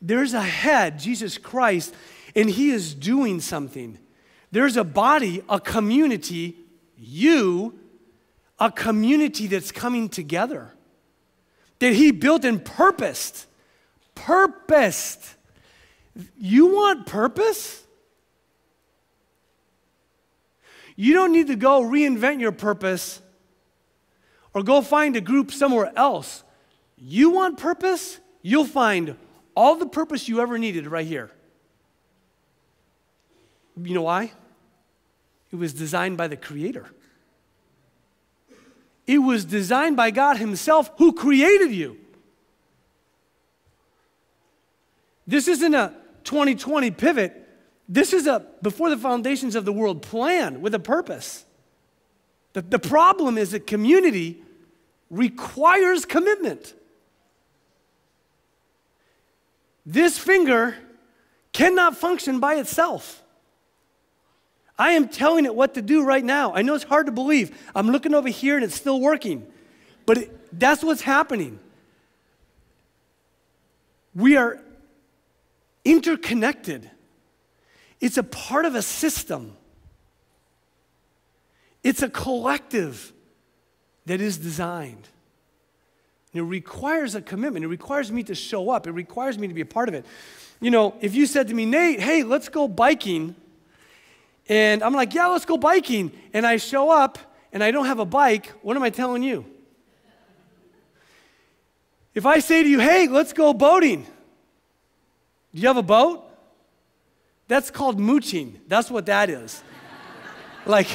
there's 0.00 0.34
a 0.34 0.42
head, 0.42 0.98
Jesus 0.98 1.38
Christ, 1.38 1.94
and 2.34 2.48
he 2.48 2.70
is 2.70 2.94
doing 2.94 3.40
something. 3.40 3.98
There's 4.50 4.76
a 4.76 4.84
body, 4.84 5.42
a 5.48 5.60
community, 5.60 6.56
you, 6.96 7.78
a 8.58 8.70
community 8.70 9.46
that's 9.46 9.70
coming 9.70 10.08
together 10.08 10.72
that 11.78 11.92
He 11.92 12.10
built 12.10 12.44
and 12.44 12.64
purposed. 12.64 13.46
Purposed. 14.24 15.24
You 16.38 16.66
want 16.66 17.06
purpose? 17.06 17.84
You 20.96 21.14
don't 21.14 21.32
need 21.32 21.46
to 21.46 21.56
go 21.56 21.82
reinvent 21.82 22.40
your 22.40 22.52
purpose 22.52 23.22
or 24.52 24.62
go 24.64 24.80
find 24.80 25.14
a 25.14 25.20
group 25.20 25.52
somewhere 25.52 25.92
else. 25.94 26.42
You 26.96 27.30
want 27.30 27.58
purpose? 27.58 28.18
You'll 28.42 28.64
find 28.64 29.16
all 29.54 29.76
the 29.76 29.86
purpose 29.86 30.28
you 30.28 30.40
ever 30.40 30.58
needed 30.58 30.88
right 30.88 31.06
here. 31.06 31.30
You 33.80 33.94
know 33.94 34.02
why? 34.02 34.32
It 35.52 35.56
was 35.56 35.72
designed 35.72 36.16
by 36.16 36.26
the 36.26 36.36
Creator. 36.36 36.86
It 39.06 39.18
was 39.18 39.44
designed 39.44 39.96
by 39.96 40.10
God 40.10 40.36
Himself 40.38 40.90
who 40.98 41.12
created 41.12 41.72
you. 41.72 41.96
This 45.28 45.46
isn't 45.46 45.74
a 45.74 45.94
2020 46.24 46.90
pivot. 46.90 47.46
This 47.86 48.14
is 48.14 48.26
a 48.26 48.46
before 48.62 48.88
the 48.88 48.96
foundations 48.96 49.54
of 49.54 49.66
the 49.66 49.72
world 49.72 50.00
plan 50.00 50.62
with 50.62 50.74
a 50.74 50.78
purpose. 50.78 51.44
The, 52.54 52.62
the 52.62 52.78
problem 52.78 53.36
is 53.36 53.50
that 53.50 53.66
community 53.66 54.42
requires 55.10 56.06
commitment. 56.06 56.72
This 59.84 60.18
finger 60.18 60.74
cannot 61.52 61.96
function 61.96 62.40
by 62.40 62.54
itself. 62.54 63.22
I 64.78 64.92
am 64.92 65.08
telling 65.08 65.44
it 65.44 65.54
what 65.54 65.74
to 65.74 65.82
do 65.82 66.04
right 66.04 66.24
now. 66.24 66.54
I 66.54 66.62
know 66.62 66.74
it's 66.74 66.84
hard 66.84 67.04
to 67.06 67.12
believe. 67.12 67.54
I'm 67.74 67.90
looking 67.90 68.14
over 68.14 68.28
here 68.28 68.56
and 68.56 68.64
it's 68.64 68.74
still 68.74 69.00
working. 69.00 69.46
But 70.06 70.18
it, 70.18 70.58
that's 70.58 70.82
what's 70.82 71.02
happening. 71.02 71.58
We 74.14 74.36
are 74.36 74.62
interconnected, 75.90 76.90
it's 78.00 78.18
a 78.18 78.22
part 78.22 78.64
of 78.64 78.74
a 78.74 78.82
system, 78.82 79.56
it's 81.82 82.02
a 82.02 82.08
collective 82.08 83.12
that 84.06 84.20
is 84.20 84.38
designed. 84.38 85.08
And 86.32 86.40
it 86.40 86.44
requires 86.44 87.14
a 87.14 87.22
commitment. 87.22 87.64
It 87.64 87.68
requires 87.68 88.12
me 88.12 88.22
to 88.24 88.34
show 88.34 88.68
up. 88.70 88.86
It 88.86 88.92
requires 88.92 89.38
me 89.38 89.48
to 89.48 89.54
be 89.54 89.62
a 89.62 89.66
part 89.66 89.88
of 89.88 89.94
it. 89.94 90.04
You 90.60 90.70
know, 90.70 90.94
if 91.00 91.14
you 91.14 91.24
said 91.24 91.48
to 91.48 91.54
me, 91.54 91.64
Nate, 91.64 92.00
hey, 92.00 92.22
let's 92.22 92.48
go 92.48 92.68
biking 92.68 93.34
and 94.48 94.82
I'm 94.82 94.94
like, 94.94 95.14
yeah, 95.14 95.26
let's 95.26 95.44
go 95.44 95.56
biking. 95.58 96.10
And 96.32 96.46
I 96.46 96.56
show 96.56 96.90
up 96.90 97.18
and 97.52 97.62
I 97.62 97.70
don't 97.70 97.86
have 97.86 97.98
a 97.98 98.06
bike. 98.06 98.46
What 98.62 98.76
am 98.76 98.82
I 98.82 98.90
telling 98.90 99.22
you? 99.22 99.44
If 102.14 102.26
I 102.26 102.40
say 102.40 102.62
to 102.62 102.68
you, 102.68 102.80
hey, 102.80 103.06
let's 103.08 103.32
go 103.32 103.52
boating, 103.52 104.06
do 105.54 105.60
you 105.60 105.68
have 105.68 105.76
a 105.76 105.82
boat? 105.82 106.24
That's 107.48 107.70
called 107.70 107.98
mooching. 107.98 108.60
That's 108.68 108.90
what 108.90 109.06
that 109.06 109.30
is. 109.30 109.62
like, 110.66 110.88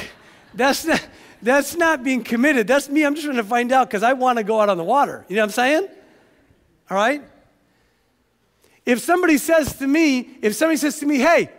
that's 0.54 0.84
not, 0.84 1.06
that's 1.42 1.74
not 1.74 2.04
being 2.04 2.22
committed. 2.22 2.66
That's 2.66 2.88
me. 2.88 3.04
I'm 3.04 3.14
just 3.14 3.24
trying 3.26 3.36
to 3.36 3.44
find 3.44 3.72
out 3.72 3.88
because 3.88 4.02
I 4.02 4.12
want 4.12 4.38
to 4.38 4.44
go 4.44 4.60
out 4.60 4.68
on 4.68 4.76
the 4.76 4.84
water. 4.84 5.26
You 5.28 5.36
know 5.36 5.42
what 5.42 5.46
I'm 5.46 5.52
saying? 5.52 5.88
All 6.90 6.96
right? 6.96 7.22
If 8.86 9.00
somebody 9.00 9.38
says 9.38 9.76
to 9.78 9.86
me, 9.86 10.38
if 10.42 10.54
somebody 10.54 10.76
says 10.76 10.98
to 11.00 11.06
me, 11.06 11.18
hey, 11.18 11.50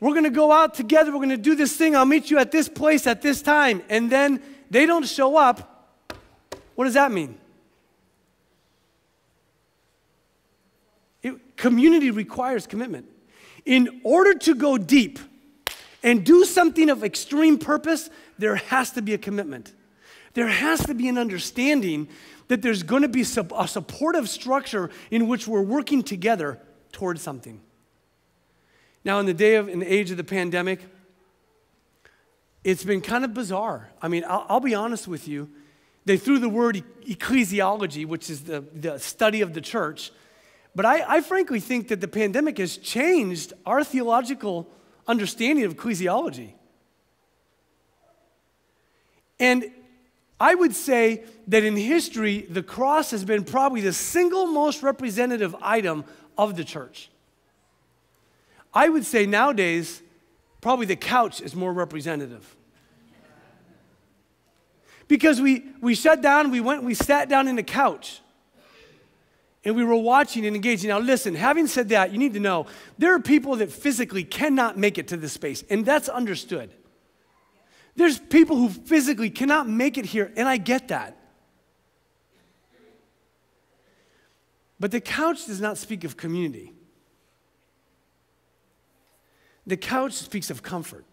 we're 0.00 0.12
going 0.12 0.24
to 0.24 0.30
go 0.30 0.52
out 0.52 0.74
together. 0.74 1.10
We're 1.10 1.18
going 1.18 1.30
to 1.30 1.36
do 1.36 1.54
this 1.54 1.76
thing. 1.76 1.96
I'll 1.96 2.04
meet 2.04 2.30
you 2.30 2.38
at 2.38 2.52
this 2.52 2.68
place 2.68 3.06
at 3.06 3.20
this 3.20 3.42
time. 3.42 3.82
And 3.88 4.10
then 4.10 4.42
they 4.70 4.86
don't 4.86 5.06
show 5.06 5.36
up. 5.36 5.96
What 6.74 6.84
does 6.84 6.94
that 6.94 7.10
mean? 7.10 7.36
It, 11.22 11.34
community 11.58 12.10
requires 12.10 12.66
commitment. 12.66 13.06
In 13.66 14.00
order 14.04 14.32
to 14.34 14.54
go 14.54 14.78
deep 14.78 15.18
and 16.02 16.24
do 16.24 16.44
something 16.44 16.88
of 16.88 17.04
extreme 17.04 17.58
purpose, 17.58 18.08
there 18.38 18.56
has 18.56 18.92
to 18.92 19.02
be 19.02 19.12
a 19.12 19.18
commitment. 19.18 19.74
There 20.32 20.46
has 20.46 20.80
to 20.86 20.94
be 20.94 21.08
an 21.08 21.18
understanding 21.18 22.08
that 22.46 22.62
there's 22.62 22.82
going 22.82 23.02
to 23.02 23.08
be 23.08 23.22
a 23.22 23.68
supportive 23.68 24.28
structure 24.28 24.88
in 25.10 25.28
which 25.28 25.46
we're 25.46 25.60
working 25.60 26.02
together 26.02 26.58
towards 26.92 27.20
something. 27.20 27.60
Now, 29.04 29.18
in 29.20 29.26
the 29.26 29.34
day 29.34 29.56
of, 29.56 29.68
in 29.68 29.80
the 29.80 29.92
age 29.92 30.10
of 30.10 30.16
the 30.16 30.24
pandemic, 30.24 30.80
it's 32.64 32.84
been 32.84 33.00
kind 33.00 33.24
of 33.24 33.34
bizarre. 33.34 33.90
I 34.00 34.08
mean, 34.08 34.24
I'll, 34.26 34.46
I'll 34.48 34.60
be 34.60 34.74
honest 34.74 35.08
with 35.08 35.28
you. 35.28 35.50
They 36.04 36.16
threw 36.16 36.38
the 36.38 36.48
word 36.48 36.82
ecclesiology, 37.06 38.06
which 38.06 38.30
is 38.30 38.44
the, 38.44 38.60
the 38.72 38.98
study 38.98 39.40
of 39.40 39.52
the 39.52 39.60
church. 39.60 40.10
But 40.78 40.86
I, 40.86 41.16
I 41.16 41.20
frankly 41.22 41.58
think 41.58 41.88
that 41.88 42.00
the 42.00 42.06
pandemic 42.06 42.58
has 42.58 42.76
changed 42.76 43.52
our 43.66 43.82
theological 43.82 44.70
understanding 45.08 45.64
of 45.64 45.76
ecclesiology. 45.76 46.52
And 49.40 49.72
I 50.38 50.54
would 50.54 50.76
say 50.76 51.24
that 51.48 51.64
in 51.64 51.74
history, 51.74 52.42
the 52.42 52.62
cross 52.62 53.10
has 53.10 53.24
been 53.24 53.42
probably 53.42 53.80
the 53.80 53.92
single 53.92 54.46
most 54.46 54.84
representative 54.84 55.56
item 55.60 56.04
of 56.38 56.56
the 56.56 56.62
church. 56.62 57.10
I 58.72 58.88
would 58.88 59.04
say 59.04 59.26
nowadays, 59.26 60.00
probably 60.60 60.86
the 60.86 60.94
couch 60.94 61.40
is 61.40 61.56
more 61.56 61.72
representative. 61.72 62.54
Because 65.08 65.40
we, 65.40 65.64
we 65.80 65.96
shut 65.96 66.22
down, 66.22 66.52
we 66.52 66.60
went, 66.60 66.84
we 66.84 66.94
sat 66.94 67.28
down 67.28 67.48
in 67.48 67.56
the 67.56 67.64
couch 67.64 68.20
and 69.64 69.74
we 69.74 69.84
were 69.84 69.96
watching 69.96 70.46
and 70.46 70.54
engaging. 70.54 70.88
Now, 70.88 70.98
listen, 70.98 71.34
having 71.34 71.66
said 71.66 71.88
that, 71.90 72.12
you 72.12 72.18
need 72.18 72.34
to 72.34 72.40
know 72.40 72.66
there 72.96 73.14
are 73.14 73.20
people 73.20 73.56
that 73.56 73.70
physically 73.70 74.24
cannot 74.24 74.78
make 74.78 74.98
it 74.98 75.08
to 75.08 75.16
this 75.16 75.32
space, 75.32 75.64
and 75.68 75.84
that's 75.84 76.08
understood. 76.08 76.70
There's 77.96 78.18
people 78.18 78.56
who 78.56 78.68
physically 78.68 79.30
cannot 79.30 79.68
make 79.68 79.98
it 79.98 80.06
here, 80.06 80.32
and 80.36 80.48
I 80.48 80.56
get 80.56 80.88
that. 80.88 81.16
But 84.80 84.92
the 84.92 85.00
couch 85.00 85.46
does 85.46 85.60
not 85.60 85.76
speak 85.76 86.04
of 86.04 86.16
community. 86.16 86.72
The 89.66 89.76
couch 89.76 90.12
speaks 90.12 90.50
of 90.50 90.62
comfort. 90.62 91.04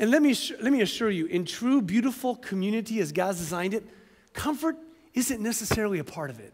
And 0.00 0.10
let 0.10 0.22
me, 0.22 0.34
let 0.60 0.72
me 0.72 0.80
assure 0.80 1.10
you, 1.10 1.26
in 1.26 1.44
true, 1.44 1.80
beautiful 1.80 2.34
community 2.34 3.00
as 3.00 3.12
God's 3.12 3.38
designed 3.38 3.74
it, 3.74 3.86
comfort 4.32 4.76
isn't 5.14 5.40
necessarily 5.40 5.98
a 5.98 6.04
part 6.04 6.30
of 6.30 6.40
it. 6.40 6.52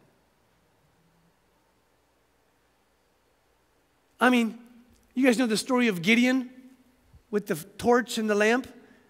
I 4.21 4.31
mean, 4.31 4.59
you 5.14 5.25
guys 5.25 5.38
know 5.38 5.47
the 5.47 5.57
story 5.57 5.88
of 5.88 6.03
Gideon 6.03 6.51
with 7.31 7.47
the 7.47 7.55
torch 7.55 8.19
and 8.19 8.29
the 8.29 8.35
lamp? 8.35 8.66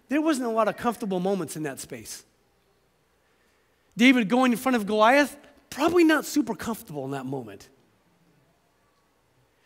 There 0.09 0.21
wasn't 0.21 0.47
a 0.47 0.51
lot 0.51 0.67
of 0.67 0.77
comfortable 0.77 1.19
moments 1.19 1.55
in 1.55 1.63
that 1.63 1.79
space. 1.79 2.23
David 3.95 4.29
going 4.29 4.51
in 4.51 4.57
front 4.57 4.75
of 4.75 4.85
Goliath, 4.85 5.35
probably 5.69 6.03
not 6.03 6.25
super 6.25 6.55
comfortable 6.55 7.05
in 7.05 7.11
that 7.11 7.25
moment. 7.25 7.67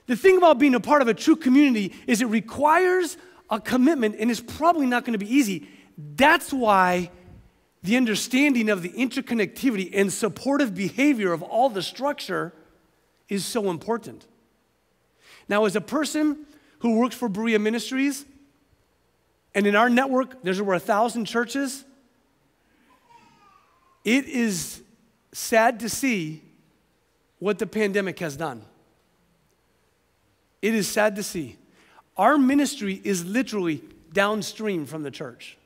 The 0.07 0.15
thing 0.15 0.37
about 0.37 0.57
being 0.57 0.75
a 0.75 0.79
part 0.79 1.01
of 1.01 1.07
a 1.07 1.13
true 1.13 1.35
community 1.35 1.93
is 2.07 2.21
it 2.21 2.27
requires 2.27 3.17
a 3.49 3.59
commitment 3.59 4.15
and 4.19 4.31
it's 4.31 4.41
probably 4.41 4.85
not 4.85 5.05
going 5.05 5.13
to 5.13 5.23
be 5.23 5.31
easy. 5.33 5.67
That's 5.97 6.51
why 6.51 7.11
the 7.83 7.97
understanding 7.97 8.69
of 8.69 8.81
the 8.81 8.89
interconnectivity 8.89 9.89
and 9.93 10.13
supportive 10.13 10.75
behavior 10.75 11.33
of 11.33 11.41
all 11.41 11.69
the 11.69 11.81
structure 11.81 12.53
is 13.27 13.45
so 13.45 13.69
important. 13.69 14.27
Now, 15.49 15.65
as 15.65 15.75
a 15.75 15.81
person 15.81 16.45
who 16.79 16.97
works 16.97 17.15
for 17.15 17.27
Berea 17.27 17.59
Ministries, 17.59 18.25
and 19.53 19.67
in 19.67 19.75
our 19.75 19.89
network, 19.89 20.43
there's 20.43 20.61
over 20.61 20.73
a 20.73 20.79
thousand 20.79 21.25
churches, 21.25 21.83
it 24.03 24.25
is 24.25 24.81
sad 25.31 25.79
to 25.79 25.89
see 25.89 26.41
what 27.39 27.59
the 27.59 27.67
pandemic 27.67 28.19
has 28.19 28.37
done. 28.37 28.63
It 30.61 30.75
is 30.75 30.87
sad 30.87 31.15
to 31.15 31.23
see. 31.23 31.57
Our 32.17 32.37
ministry 32.37 33.01
is 33.03 33.25
literally 33.25 33.83
downstream 34.13 34.85
from 34.85 35.03
the 35.03 35.11
church. 35.11 35.57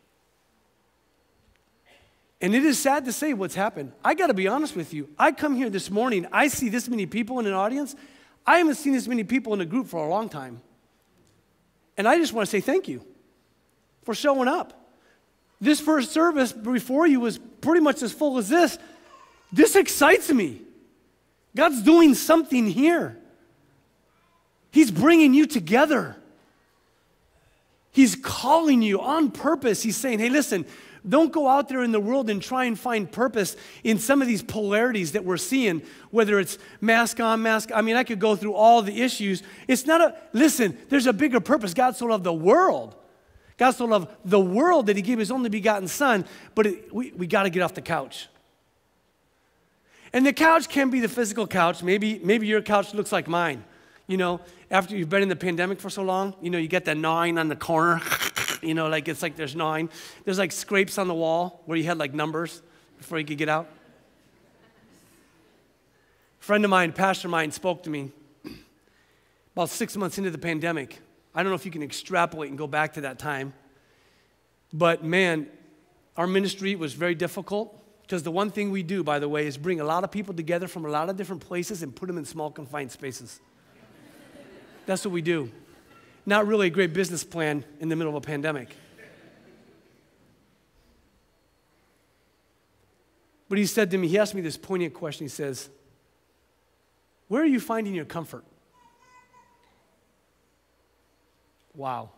And 2.45 2.53
it 2.53 2.63
is 2.63 2.77
sad 2.77 3.05
to 3.05 3.11
say 3.11 3.33
what's 3.33 3.55
happened. 3.55 3.91
I 4.03 4.13
got 4.13 4.27
to 4.27 4.35
be 4.35 4.47
honest 4.47 4.75
with 4.75 4.93
you. 4.93 5.09
I 5.17 5.31
come 5.31 5.55
here 5.55 5.67
this 5.67 5.89
morning, 5.89 6.27
I 6.31 6.47
see 6.47 6.69
this 6.69 6.87
many 6.87 7.07
people 7.07 7.39
in 7.39 7.47
an 7.47 7.53
audience. 7.53 7.95
I 8.45 8.59
haven't 8.59 8.75
seen 8.75 8.93
this 8.93 9.07
many 9.07 9.23
people 9.23 9.55
in 9.55 9.61
a 9.61 9.65
group 9.65 9.87
for 9.87 10.05
a 10.05 10.07
long 10.07 10.29
time. 10.29 10.61
And 11.97 12.07
I 12.07 12.19
just 12.19 12.33
want 12.33 12.45
to 12.45 12.51
say 12.51 12.61
thank 12.61 12.87
you 12.87 13.03
for 14.03 14.13
showing 14.13 14.47
up. 14.47 14.91
This 15.59 15.81
first 15.81 16.11
service 16.11 16.53
before 16.53 17.07
you 17.07 17.19
was 17.19 17.39
pretty 17.61 17.81
much 17.81 18.03
as 18.03 18.11
full 18.11 18.37
as 18.37 18.47
this. 18.47 18.77
This 19.51 19.75
excites 19.75 20.29
me. 20.29 20.61
God's 21.55 21.81
doing 21.81 22.13
something 22.13 22.67
here. 22.67 23.17
He's 24.69 24.91
bringing 24.91 25.33
you 25.33 25.47
together. 25.47 26.15
He's 27.89 28.15
calling 28.15 28.83
you 28.83 29.01
on 29.01 29.31
purpose. 29.31 29.81
He's 29.81 29.97
saying, 29.97 30.19
hey, 30.19 30.29
listen, 30.29 30.67
don't 31.07 31.31
go 31.31 31.47
out 31.47 31.69
there 31.69 31.83
in 31.83 31.91
the 31.91 31.99
world 31.99 32.29
and 32.29 32.41
try 32.41 32.65
and 32.65 32.79
find 32.79 33.11
purpose 33.11 33.55
in 33.83 33.99
some 33.99 34.21
of 34.21 34.27
these 34.27 34.41
polarities 34.41 35.11
that 35.11 35.23
we're 35.23 35.37
seeing, 35.37 35.81
whether 36.11 36.39
it's 36.39 36.57
mask 36.81 37.19
on, 37.19 37.41
mask. 37.41 37.69
I 37.73 37.81
mean, 37.81 37.95
I 37.95 38.03
could 38.03 38.19
go 38.19 38.35
through 38.35 38.53
all 38.53 38.81
the 38.81 39.01
issues. 39.01 39.43
It's 39.67 39.85
not 39.85 40.01
a, 40.01 40.15
listen, 40.33 40.77
there's 40.89 41.07
a 41.07 41.13
bigger 41.13 41.39
purpose. 41.39 41.73
God 41.73 41.95
so 41.95 42.07
loved 42.07 42.23
the 42.23 42.33
world. 42.33 42.95
God 43.57 43.71
so 43.71 43.85
loved 43.85 44.09
the 44.25 44.39
world 44.39 44.87
that 44.87 44.95
He 44.95 45.01
gave 45.01 45.19
His 45.19 45.31
only 45.31 45.49
begotten 45.49 45.87
Son, 45.87 46.25
but 46.55 46.67
it, 46.67 46.93
we, 46.93 47.11
we 47.11 47.27
got 47.27 47.43
to 47.43 47.49
get 47.49 47.61
off 47.61 47.73
the 47.73 47.81
couch. 47.81 48.27
And 50.11 50.25
the 50.25 50.33
couch 50.33 50.69
can 50.69 50.89
be 50.89 51.01
the 51.01 51.09
physical 51.09 51.45
couch. 51.45 51.83
Maybe, 51.83 52.19
maybe 52.23 52.47
your 52.47 52.61
couch 52.61 52.93
looks 52.93 53.11
like 53.11 53.27
mine. 53.27 53.63
You 54.07 54.17
know, 54.17 54.39
after 54.75 54.97
you've 54.97 55.07
been 55.07 55.23
in 55.23 55.29
the 55.29 55.37
pandemic 55.37 55.79
for 55.79 55.89
so 55.89 56.03
long, 56.03 56.35
you 56.41 56.49
know, 56.49 56.57
you 56.57 56.67
get 56.67 56.83
that 56.83 56.97
gnawing 56.97 57.37
on 57.37 57.47
the 57.47 57.55
corner. 57.55 58.01
you 58.61 58.73
know, 58.73 58.89
like 58.89 59.07
it's 59.07 59.21
like 59.21 59.37
there's 59.37 59.55
gnawing. 59.55 59.89
There's 60.25 60.37
like 60.37 60.51
scrapes 60.51 60.97
on 60.97 61.07
the 61.07 61.13
wall 61.13 61.61
where 61.65 61.77
you 61.77 61.85
had 61.85 61.97
like 61.97 62.13
numbers 62.13 62.61
before 62.97 63.17
you 63.17 63.23
could 63.23 63.37
get 63.37 63.47
out. 63.47 63.69
A 66.41 66.43
friend 66.43 66.65
of 66.65 66.69
mine, 66.69 66.91
pastor 66.91 67.29
of 67.29 67.31
mine, 67.31 67.51
spoke 67.51 67.83
to 67.83 67.89
me 67.89 68.11
about 69.53 69.69
six 69.69 69.95
months 69.95 70.17
into 70.17 70.29
the 70.29 70.37
pandemic. 70.37 70.99
I 71.33 71.41
don't 71.41 71.53
know 71.53 71.55
if 71.55 71.65
you 71.65 71.71
can 71.71 71.81
extrapolate 71.81 72.49
and 72.49 72.57
go 72.57 72.67
back 72.67 72.95
to 72.95 73.01
that 73.01 73.17
time. 73.17 73.53
But 74.73 75.05
man, 75.05 75.47
our 76.17 76.27
ministry 76.27 76.75
was 76.75 76.93
very 76.93 77.15
difficult 77.15 77.81
because 78.01 78.23
the 78.23 78.31
one 78.31 78.51
thing 78.51 78.71
we 78.71 78.83
do, 78.83 79.05
by 79.05 79.19
the 79.19 79.29
way, 79.29 79.47
is 79.47 79.57
bring 79.57 79.79
a 79.79 79.85
lot 79.85 80.03
of 80.03 80.11
people 80.11 80.33
together 80.33 80.67
from 80.67 80.83
a 80.83 80.89
lot 80.89 81.09
of 81.09 81.15
different 81.15 81.41
places 81.41 81.81
and 81.81 81.95
put 81.95 82.07
them 82.07 82.17
in 82.17 82.25
small, 82.25 82.51
confined 82.51 82.91
spaces. 82.91 83.39
That's 84.85 85.05
what 85.05 85.11
we 85.11 85.21
do. 85.21 85.51
Not 86.25 86.47
really 86.47 86.67
a 86.67 86.71
great 86.71 86.93
business 86.93 87.23
plan 87.23 87.63
in 87.79 87.89
the 87.89 87.95
middle 87.95 88.15
of 88.15 88.23
a 88.23 88.25
pandemic. 88.25 88.75
But 93.47 93.57
he 93.59 93.65
said 93.65 93.91
to 93.91 93.97
me, 93.97 94.07
he 94.07 94.17
asked 94.17 94.33
me 94.33 94.41
this 94.41 94.57
poignant 94.57 94.93
question. 94.93 95.25
He 95.25 95.29
says, 95.29 95.69
Where 97.27 97.43
are 97.43 97.47
you 97.47 97.59
finding 97.59 97.93
your 97.93 98.05
comfort? 98.05 98.43
Wow. 101.75 102.09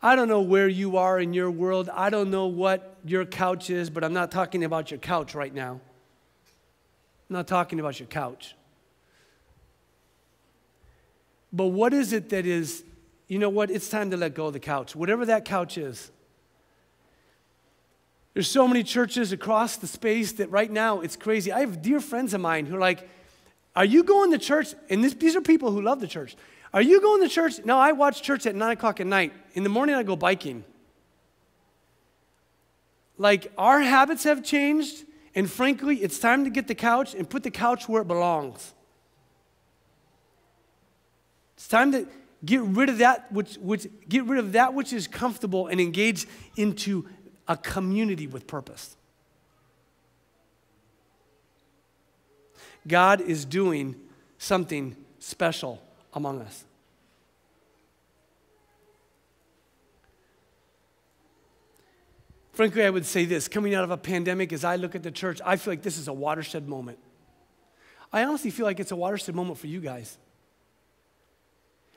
I 0.00 0.16
don't 0.16 0.28
know 0.28 0.42
where 0.42 0.68
you 0.68 0.98
are 0.98 1.18
in 1.18 1.32
your 1.32 1.50
world. 1.50 1.88
I 1.92 2.10
don't 2.10 2.30
know 2.30 2.46
what 2.46 2.98
your 3.04 3.24
couch 3.24 3.70
is, 3.70 3.88
but 3.88 4.04
I'm 4.04 4.12
not 4.12 4.30
talking 4.30 4.64
about 4.64 4.90
your 4.90 4.98
couch 4.98 5.34
right 5.34 5.52
now. 5.52 5.80
I'm 7.30 7.34
not 7.34 7.46
talking 7.46 7.80
about 7.80 7.98
your 7.98 8.06
couch. 8.06 8.54
But 11.54 11.66
what 11.66 11.94
is 11.94 12.12
it 12.12 12.30
that 12.30 12.46
is, 12.46 12.82
you 13.28 13.38
know 13.38 13.48
what? 13.48 13.70
It's 13.70 13.88
time 13.88 14.10
to 14.10 14.16
let 14.16 14.34
go 14.34 14.46
of 14.46 14.54
the 14.54 14.60
couch, 14.60 14.96
whatever 14.96 15.24
that 15.26 15.44
couch 15.44 15.78
is. 15.78 16.10
There's 18.32 18.50
so 18.50 18.66
many 18.66 18.82
churches 18.82 19.30
across 19.30 19.76
the 19.76 19.86
space 19.86 20.32
that 20.32 20.50
right 20.50 20.70
now 20.70 21.00
it's 21.00 21.14
crazy. 21.14 21.52
I 21.52 21.60
have 21.60 21.80
dear 21.80 22.00
friends 22.00 22.34
of 22.34 22.40
mine 22.40 22.66
who 22.66 22.74
are 22.74 22.80
like, 22.80 23.08
Are 23.76 23.84
you 23.84 24.02
going 24.02 24.32
to 24.32 24.38
church? 24.38 24.74
And 24.90 25.04
this, 25.04 25.14
these 25.14 25.36
are 25.36 25.40
people 25.40 25.70
who 25.70 25.80
love 25.80 26.00
the 26.00 26.08
church. 26.08 26.34
Are 26.72 26.82
you 26.82 27.00
going 27.00 27.22
to 27.22 27.28
church? 27.28 27.64
No, 27.64 27.78
I 27.78 27.92
watch 27.92 28.20
church 28.20 28.46
at 28.46 28.56
9 28.56 28.72
o'clock 28.72 28.98
at 28.98 29.06
night. 29.06 29.32
In 29.52 29.62
the 29.62 29.68
morning, 29.68 29.94
I 29.94 30.02
go 30.02 30.16
biking. 30.16 30.64
Like, 33.16 33.52
our 33.56 33.80
habits 33.80 34.24
have 34.24 34.42
changed, 34.42 35.04
and 35.36 35.48
frankly, 35.48 35.98
it's 35.98 36.18
time 36.18 36.42
to 36.42 36.50
get 36.50 36.66
the 36.66 36.74
couch 36.74 37.14
and 37.14 37.30
put 37.30 37.44
the 37.44 37.52
couch 37.52 37.88
where 37.88 38.02
it 38.02 38.08
belongs. 38.08 38.74
It's 41.56 41.68
time 41.68 41.92
to 41.92 42.06
get 42.44 42.60
rid 42.60 42.88
of 42.88 42.98
that 42.98 43.30
which, 43.32 43.56
which 43.56 43.86
get 44.08 44.24
rid 44.24 44.38
of 44.38 44.52
that 44.52 44.74
which 44.74 44.92
is 44.92 45.06
comfortable 45.06 45.66
and 45.66 45.80
engage 45.80 46.26
into 46.56 47.08
a 47.48 47.56
community 47.56 48.26
with 48.26 48.46
purpose. 48.46 48.96
God 52.86 53.20
is 53.20 53.44
doing 53.44 53.96
something 54.38 54.96
special 55.18 55.82
among 56.12 56.42
us. 56.42 56.64
Frankly, 62.52 62.84
I 62.84 62.90
would 62.90 63.04
say 63.04 63.24
this 63.24 63.48
coming 63.48 63.74
out 63.74 63.82
of 63.82 63.90
a 63.90 63.96
pandemic, 63.96 64.52
as 64.52 64.64
I 64.64 64.76
look 64.76 64.94
at 64.94 65.02
the 65.02 65.10
church, 65.10 65.40
I 65.44 65.56
feel 65.56 65.72
like 65.72 65.82
this 65.82 65.98
is 65.98 66.06
a 66.06 66.12
watershed 66.12 66.68
moment. 66.68 66.98
I 68.12 68.24
honestly 68.24 68.50
feel 68.50 68.64
like 68.64 68.78
it's 68.78 68.92
a 68.92 68.96
watershed 68.96 69.34
moment 69.34 69.58
for 69.58 69.66
you 69.66 69.80
guys. 69.80 70.18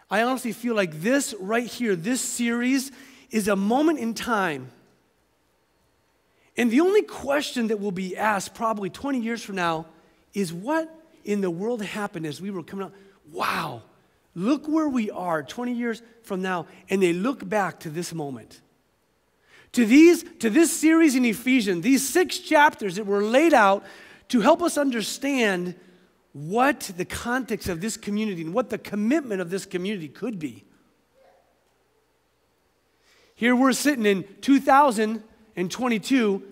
I 0.10 0.24
honestly 0.24 0.54
feel 0.54 0.76
like 0.76 1.02
this 1.02 1.34
right 1.40 1.66
here, 1.66 1.96
this 1.96 2.22
series, 2.22 2.92
is 3.30 3.48
a 3.48 3.56
moment 3.56 4.00
in 4.00 4.14
time. 4.14 4.72
And 6.56 6.72
the 6.72 6.80
only 6.80 7.04
question 7.04 7.68
that 7.68 7.80
will 7.80 7.92
be 7.92 8.18
asked 8.18 8.56
probably 8.56 8.90
20 8.90 9.20
years 9.20 9.44
from 9.44 9.56
now 9.56 9.86
is 10.34 10.54
what 10.54 10.94
in 11.24 11.42
the 11.42 11.52
world 11.52 11.82
happened 11.82 12.26
as 12.26 12.42
we 12.42 12.52
were 12.52 12.64
coming 12.64 12.86
out? 12.86 12.94
Wow, 13.32 13.84
look 14.34 14.68
where 14.68 14.88
we 14.88 15.12
are 15.12 15.44
20 15.44 15.74
years 15.74 16.02
from 16.24 16.42
now. 16.42 16.68
And 16.90 17.04
they 17.04 17.14
look 17.14 17.48
back 17.48 17.82
to 17.82 17.90
this 17.90 18.14
moment. 18.14 18.62
To, 19.74 19.86
these, 19.86 20.24
to 20.40 20.50
this 20.50 20.72
series 20.72 21.16
in 21.16 21.26
Ephesians, 21.26 21.84
these 21.84 22.08
six 22.08 22.40
chapters 22.40 22.96
that 22.96 23.06
were 23.06 23.22
laid 23.22 23.54
out 23.54 23.84
to 24.30 24.40
help 24.40 24.62
us 24.64 24.78
understand 24.78 25.76
what 26.38 26.92
the 26.98 27.06
context 27.06 27.68
of 27.68 27.82
this 27.82 27.98
community 27.98 28.44
and 28.44 28.54
what 28.54 28.70
the 28.70 28.78
commitment 28.78 29.42
of 29.42 29.50
this 29.50 29.66
community 29.66 30.08
could 30.08 30.38
be. 30.38 30.64
Here 33.34 33.56
we're 33.56 33.74
sitting 33.74 34.06
in 34.06 34.24
2022, 34.42 36.44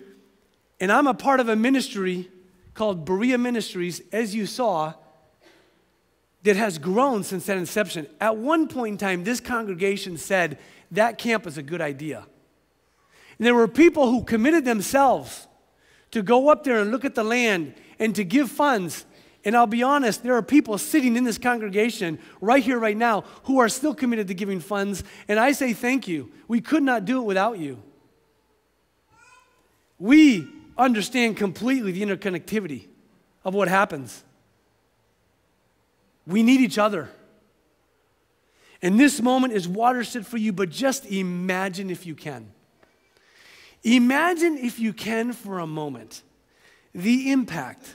and 0.80 0.90
I'm 0.90 1.06
a 1.06 1.14
part 1.14 1.38
of 1.38 1.48
a 1.48 1.54
ministry 1.54 2.28
called 2.74 3.04
Berea 3.04 3.38
Ministries, 3.38 4.02
as 4.10 4.34
you 4.34 4.44
saw, 4.44 4.92
that 6.42 6.56
has 6.56 6.78
grown 6.78 7.22
since 7.22 7.46
that 7.46 7.56
inception. 7.56 8.08
At 8.20 8.36
one 8.36 8.66
point 8.66 8.94
in 8.94 8.98
time, 8.98 9.22
this 9.22 9.38
congregation 9.38 10.16
said 10.16 10.58
that 10.90 11.16
camp 11.16 11.46
is 11.46 11.58
a 11.58 11.62
good 11.62 11.80
idea. 11.80 12.26
And 13.38 13.46
there 13.46 13.54
were 13.54 13.68
people 13.68 14.10
who 14.10 14.24
committed 14.24 14.64
themselves 14.64 15.46
to 16.10 16.22
go 16.22 16.48
up 16.48 16.64
there 16.64 16.78
and 16.78 16.90
look 16.90 17.04
at 17.04 17.14
the 17.14 17.24
land 17.24 17.74
and 18.00 18.16
to 18.16 18.24
give 18.24 18.50
funds 18.50 19.06
and 19.46 19.56
I'll 19.56 19.68
be 19.68 19.84
honest, 19.84 20.24
there 20.24 20.34
are 20.34 20.42
people 20.42 20.76
sitting 20.76 21.14
in 21.14 21.22
this 21.22 21.38
congregation 21.38 22.18
right 22.40 22.60
here, 22.62 22.80
right 22.80 22.96
now, 22.96 23.22
who 23.44 23.60
are 23.60 23.68
still 23.68 23.94
committed 23.94 24.26
to 24.26 24.34
giving 24.34 24.58
funds. 24.58 25.04
And 25.28 25.38
I 25.38 25.52
say 25.52 25.72
thank 25.72 26.08
you. 26.08 26.32
We 26.48 26.60
could 26.60 26.82
not 26.82 27.04
do 27.04 27.20
it 27.20 27.24
without 27.24 27.60
you. 27.60 27.80
We 30.00 30.48
understand 30.76 31.36
completely 31.36 31.92
the 31.92 32.02
interconnectivity 32.02 32.88
of 33.44 33.54
what 33.54 33.68
happens. 33.68 34.24
We 36.26 36.42
need 36.42 36.60
each 36.60 36.76
other. 36.76 37.08
And 38.82 38.98
this 38.98 39.22
moment 39.22 39.52
is 39.52 39.68
watershed 39.68 40.26
for 40.26 40.38
you, 40.38 40.52
but 40.52 40.70
just 40.70 41.06
imagine 41.06 41.88
if 41.88 42.04
you 42.04 42.16
can. 42.16 42.50
Imagine 43.84 44.58
if 44.58 44.80
you 44.80 44.92
can 44.92 45.32
for 45.32 45.60
a 45.60 45.68
moment 45.68 46.22
the 46.92 47.30
impact 47.30 47.94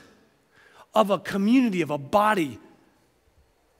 of 0.94 1.10
a 1.10 1.18
community, 1.18 1.82
of 1.82 1.90
a 1.90 1.98
body 1.98 2.58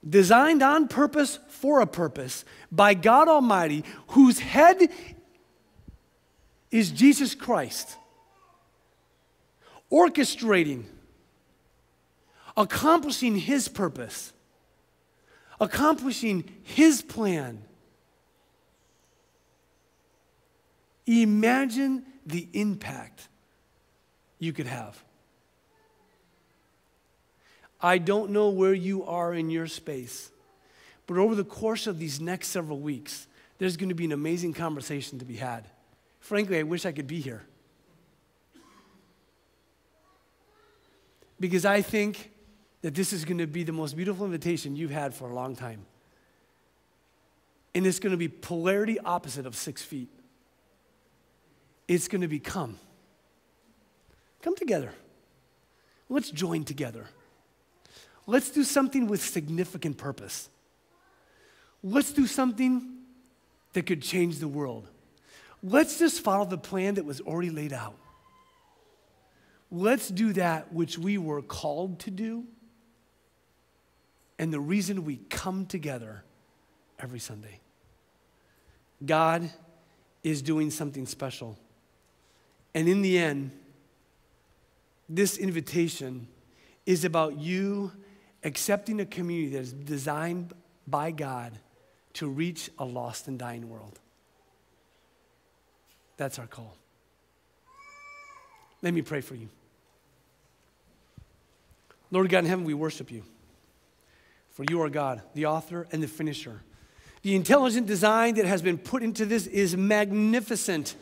designed 0.07 0.61
on 0.61 0.87
purpose 0.87 1.39
for 1.47 1.79
a 1.79 1.87
purpose 1.87 2.43
by 2.71 2.93
God 2.93 3.27
Almighty, 3.27 3.83
whose 4.09 4.39
head 4.39 4.89
is 6.71 6.91
Jesus 6.91 7.35
Christ, 7.35 7.95
orchestrating, 9.91 10.83
accomplishing 12.57 13.37
His 13.37 13.67
purpose, 13.67 14.33
accomplishing 15.59 16.43
His 16.63 17.01
plan. 17.01 17.63
Imagine 21.05 22.05
the 22.25 22.47
impact 22.53 23.27
you 24.39 24.51
could 24.51 24.67
have. 24.67 25.01
I 27.83 27.97
don't 27.97 28.31
know 28.31 28.47
where 28.47 28.73
you 28.73 29.03
are 29.03 29.33
in 29.33 29.49
your 29.49 29.67
space, 29.67 30.31
but 31.05 31.17
over 31.17 31.35
the 31.35 31.43
course 31.43 31.85
of 31.85 31.99
these 31.99 32.21
next 32.21 32.47
several 32.47 32.79
weeks, 32.79 33.27
there's 33.57 33.75
going 33.75 33.89
to 33.89 33.95
be 33.95 34.05
an 34.05 34.13
amazing 34.13 34.53
conversation 34.53 35.19
to 35.19 35.25
be 35.25 35.35
had. 35.35 35.65
Frankly, 36.21 36.57
I 36.57 36.63
wish 36.63 36.85
I 36.85 36.93
could 36.93 37.07
be 37.07 37.19
here. 37.19 37.43
Because 41.41 41.65
I 41.65 41.81
think 41.81 42.31
that 42.83 42.95
this 42.95 43.11
is 43.11 43.25
going 43.25 43.39
to 43.39 43.47
be 43.47 43.63
the 43.63 43.73
most 43.73 43.97
beautiful 43.97 44.25
invitation 44.25 44.77
you've 44.77 44.91
had 44.91 45.13
for 45.13 45.29
a 45.29 45.33
long 45.33 45.53
time. 45.53 45.85
And 47.75 47.85
it's 47.85 47.99
going 47.99 48.11
to 48.11 48.17
be 48.17 48.29
polarity 48.29 48.97
opposite 48.99 49.45
of 49.45 49.55
six 49.55 49.81
feet. 49.81 50.09
It's 51.89 52.07
going 52.07 52.21
to 52.21 52.29
be 52.29 52.39
come. 52.39 52.79
Come 54.41 54.55
together. 54.55 54.93
Let's 56.07 56.31
join 56.31 56.63
together. 56.63 57.07
Let's 58.25 58.49
do 58.49 58.63
something 58.63 59.07
with 59.07 59.21
significant 59.21 59.97
purpose. 59.97 60.49
let's 61.85 62.13
do 62.13 62.25
something 62.25 62.89
that 63.73 63.85
could 63.85 64.01
change 64.01 64.39
the 64.39 64.47
world. 64.47 64.87
Let's 65.61 65.99
just 65.99 66.21
follow 66.21 66.45
the 66.45 66.57
plan 66.57 66.95
that 66.95 67.05
was 67.05 67.19
already 67.21 67.49
laid 67.49 67.73
out. 67.73 67.95
Let's 69.69 70.07
do 70.07 70.33
that 70.33 70.71
which 70.71 70.97
we 70.97 71.17
were 71.17 71.41
called 71.41 71.99
to 72.01 72.11
do 72.11 72.45
and 74.39 74.53
the 74.53 74.59
reason 74.59 75.03
we 75.03 75.17
come 75.29 75.65
together 75.65 76.23
every 76.99 77.19
Sunday. 77.19 77.59
God 79.05 79.49
is 80.23 80.41
doing 80.41 80.69
something 80.69 81.05
special. 81.05 81.57
And 82.73 82.87
in 82.87 83.01
the 83.01 83.17
end, 83.17 83.51
this 85.09 85.37
invitation 85.37 86.27
is 86.85 87.05
about 87.05 87.37
you 87.37 87.91
accepting 88.43 88.99
a 88.99 89.05
community 89.05 89.53
that 89.53 89.61
is 89.61 89.73
designed 89.73 90.53
by 90.87 91.11
God 91.11 91.53
to 92.13 92.27
reach 92.27 92.69
a 92.77 92.85
lost 92.85 93.27
and 93.27 93.39
dying 93.39 93.69
world. 93.69 93.99
That's 96.17 96.37
our 96.39 96.47
call. 96.47 96.75
Let 98.81 98.93
me 98.93 99.01
pray 99.01 99.21
for 99.21 99.35
you. 99.35 99.49
Lord 102.11 102.29
God 102.29 102.39
in 102.39 102.45
heaven, 102.45 102.65
we 102.65 102.73
worship 102.73 103.11
you. 103.11 103.23
For 104.51 104.65
you 104.69 104.81
are 104.83 104.89
God, 104.89 105.23
the 105.33 105.47
author 105.47 105.87
and 105.91 106.03
the 106.03 106.07
finisher. 106.07 106.61
The 107.23 107.35
intelligent 107.35 107.87
design 107.87 108.35
that 108.35 108.45
has 108.45 108.61
been 108.61 108.77
put 108.77 109.01
into 109.01 109.25
this 109.25 109.47
is 109.47 109.75
magnificent. 109.75 110.95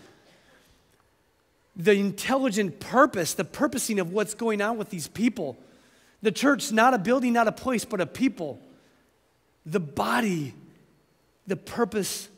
The 1.75 1.93
intelligent 1.93 2.80
purpose, 2.80 3.34
the 3.34 3.43
purposing 3.43 3.99
of 3.99 4.13
what's 4.13 4.36
going 4.36 4.62
on 4.62 4.77
with 4.77 4.89
these 4.89 5.08
people. 5.08 5.58
The 6.22 6.32
church, 6.32 6.72
not 6.72 6.94
a 6.94 6.98
building, 6.98 7.34
not 7.34 7.48
a 7.48 7.52
place, 7.52 7.86
but 7.86 8.00
a 8.00 8.06
people. 8.06 8.60
The 9.66 9.80
body, 9.80 10.54
the 11.48 11.56
purpose 11.56 12.30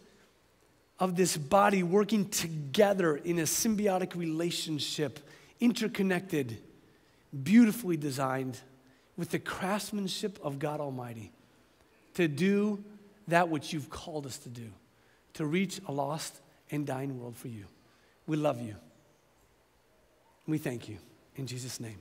of 1.00 1.16
this 1.16 1.36
body 1.36 1.84
working 1.84 2.30
together 2.30 3.16
in 3.18 3.40
a 3.40 3.44
symbiotic 3.44 4.16
relationship, 4.16 5.20
interconnected, 5.60 6.58
beautifully 7.44 7.98
designed 7.98 8.60
with 9.18 9.32
the 9.32 9.40
craftsmanship 9.40 10.40
of 10.42 10.60
God 10.60 10.80
Almighty 10.80 11.32
to 12.14 12.28
do 12.28 12.84
that 13.28 13.50
which 13.50 13.74
you've 13.74 13.90
called 13.90 14.26
us 14.26 14.38
to 14.40 14.50
do, 14.50 14.70
to 15.34 15.46
reach 15.46 15.82
a 15.88 15.92
lost 15.92 16.40
and 16.72 16.86
dying 16.86 17.20
world 17.20 17.36
for 17.36 17.48
you. 17.48 17.66
We 18.28 18.38
love 18.38 18.62
you. 18.62 18.76
We 20.48 20.58
thank 20.58 20.88
you. 20.90 20.98
In 21.36 21.48
Jesus' 21.48 21.80
name. 21.80 21.98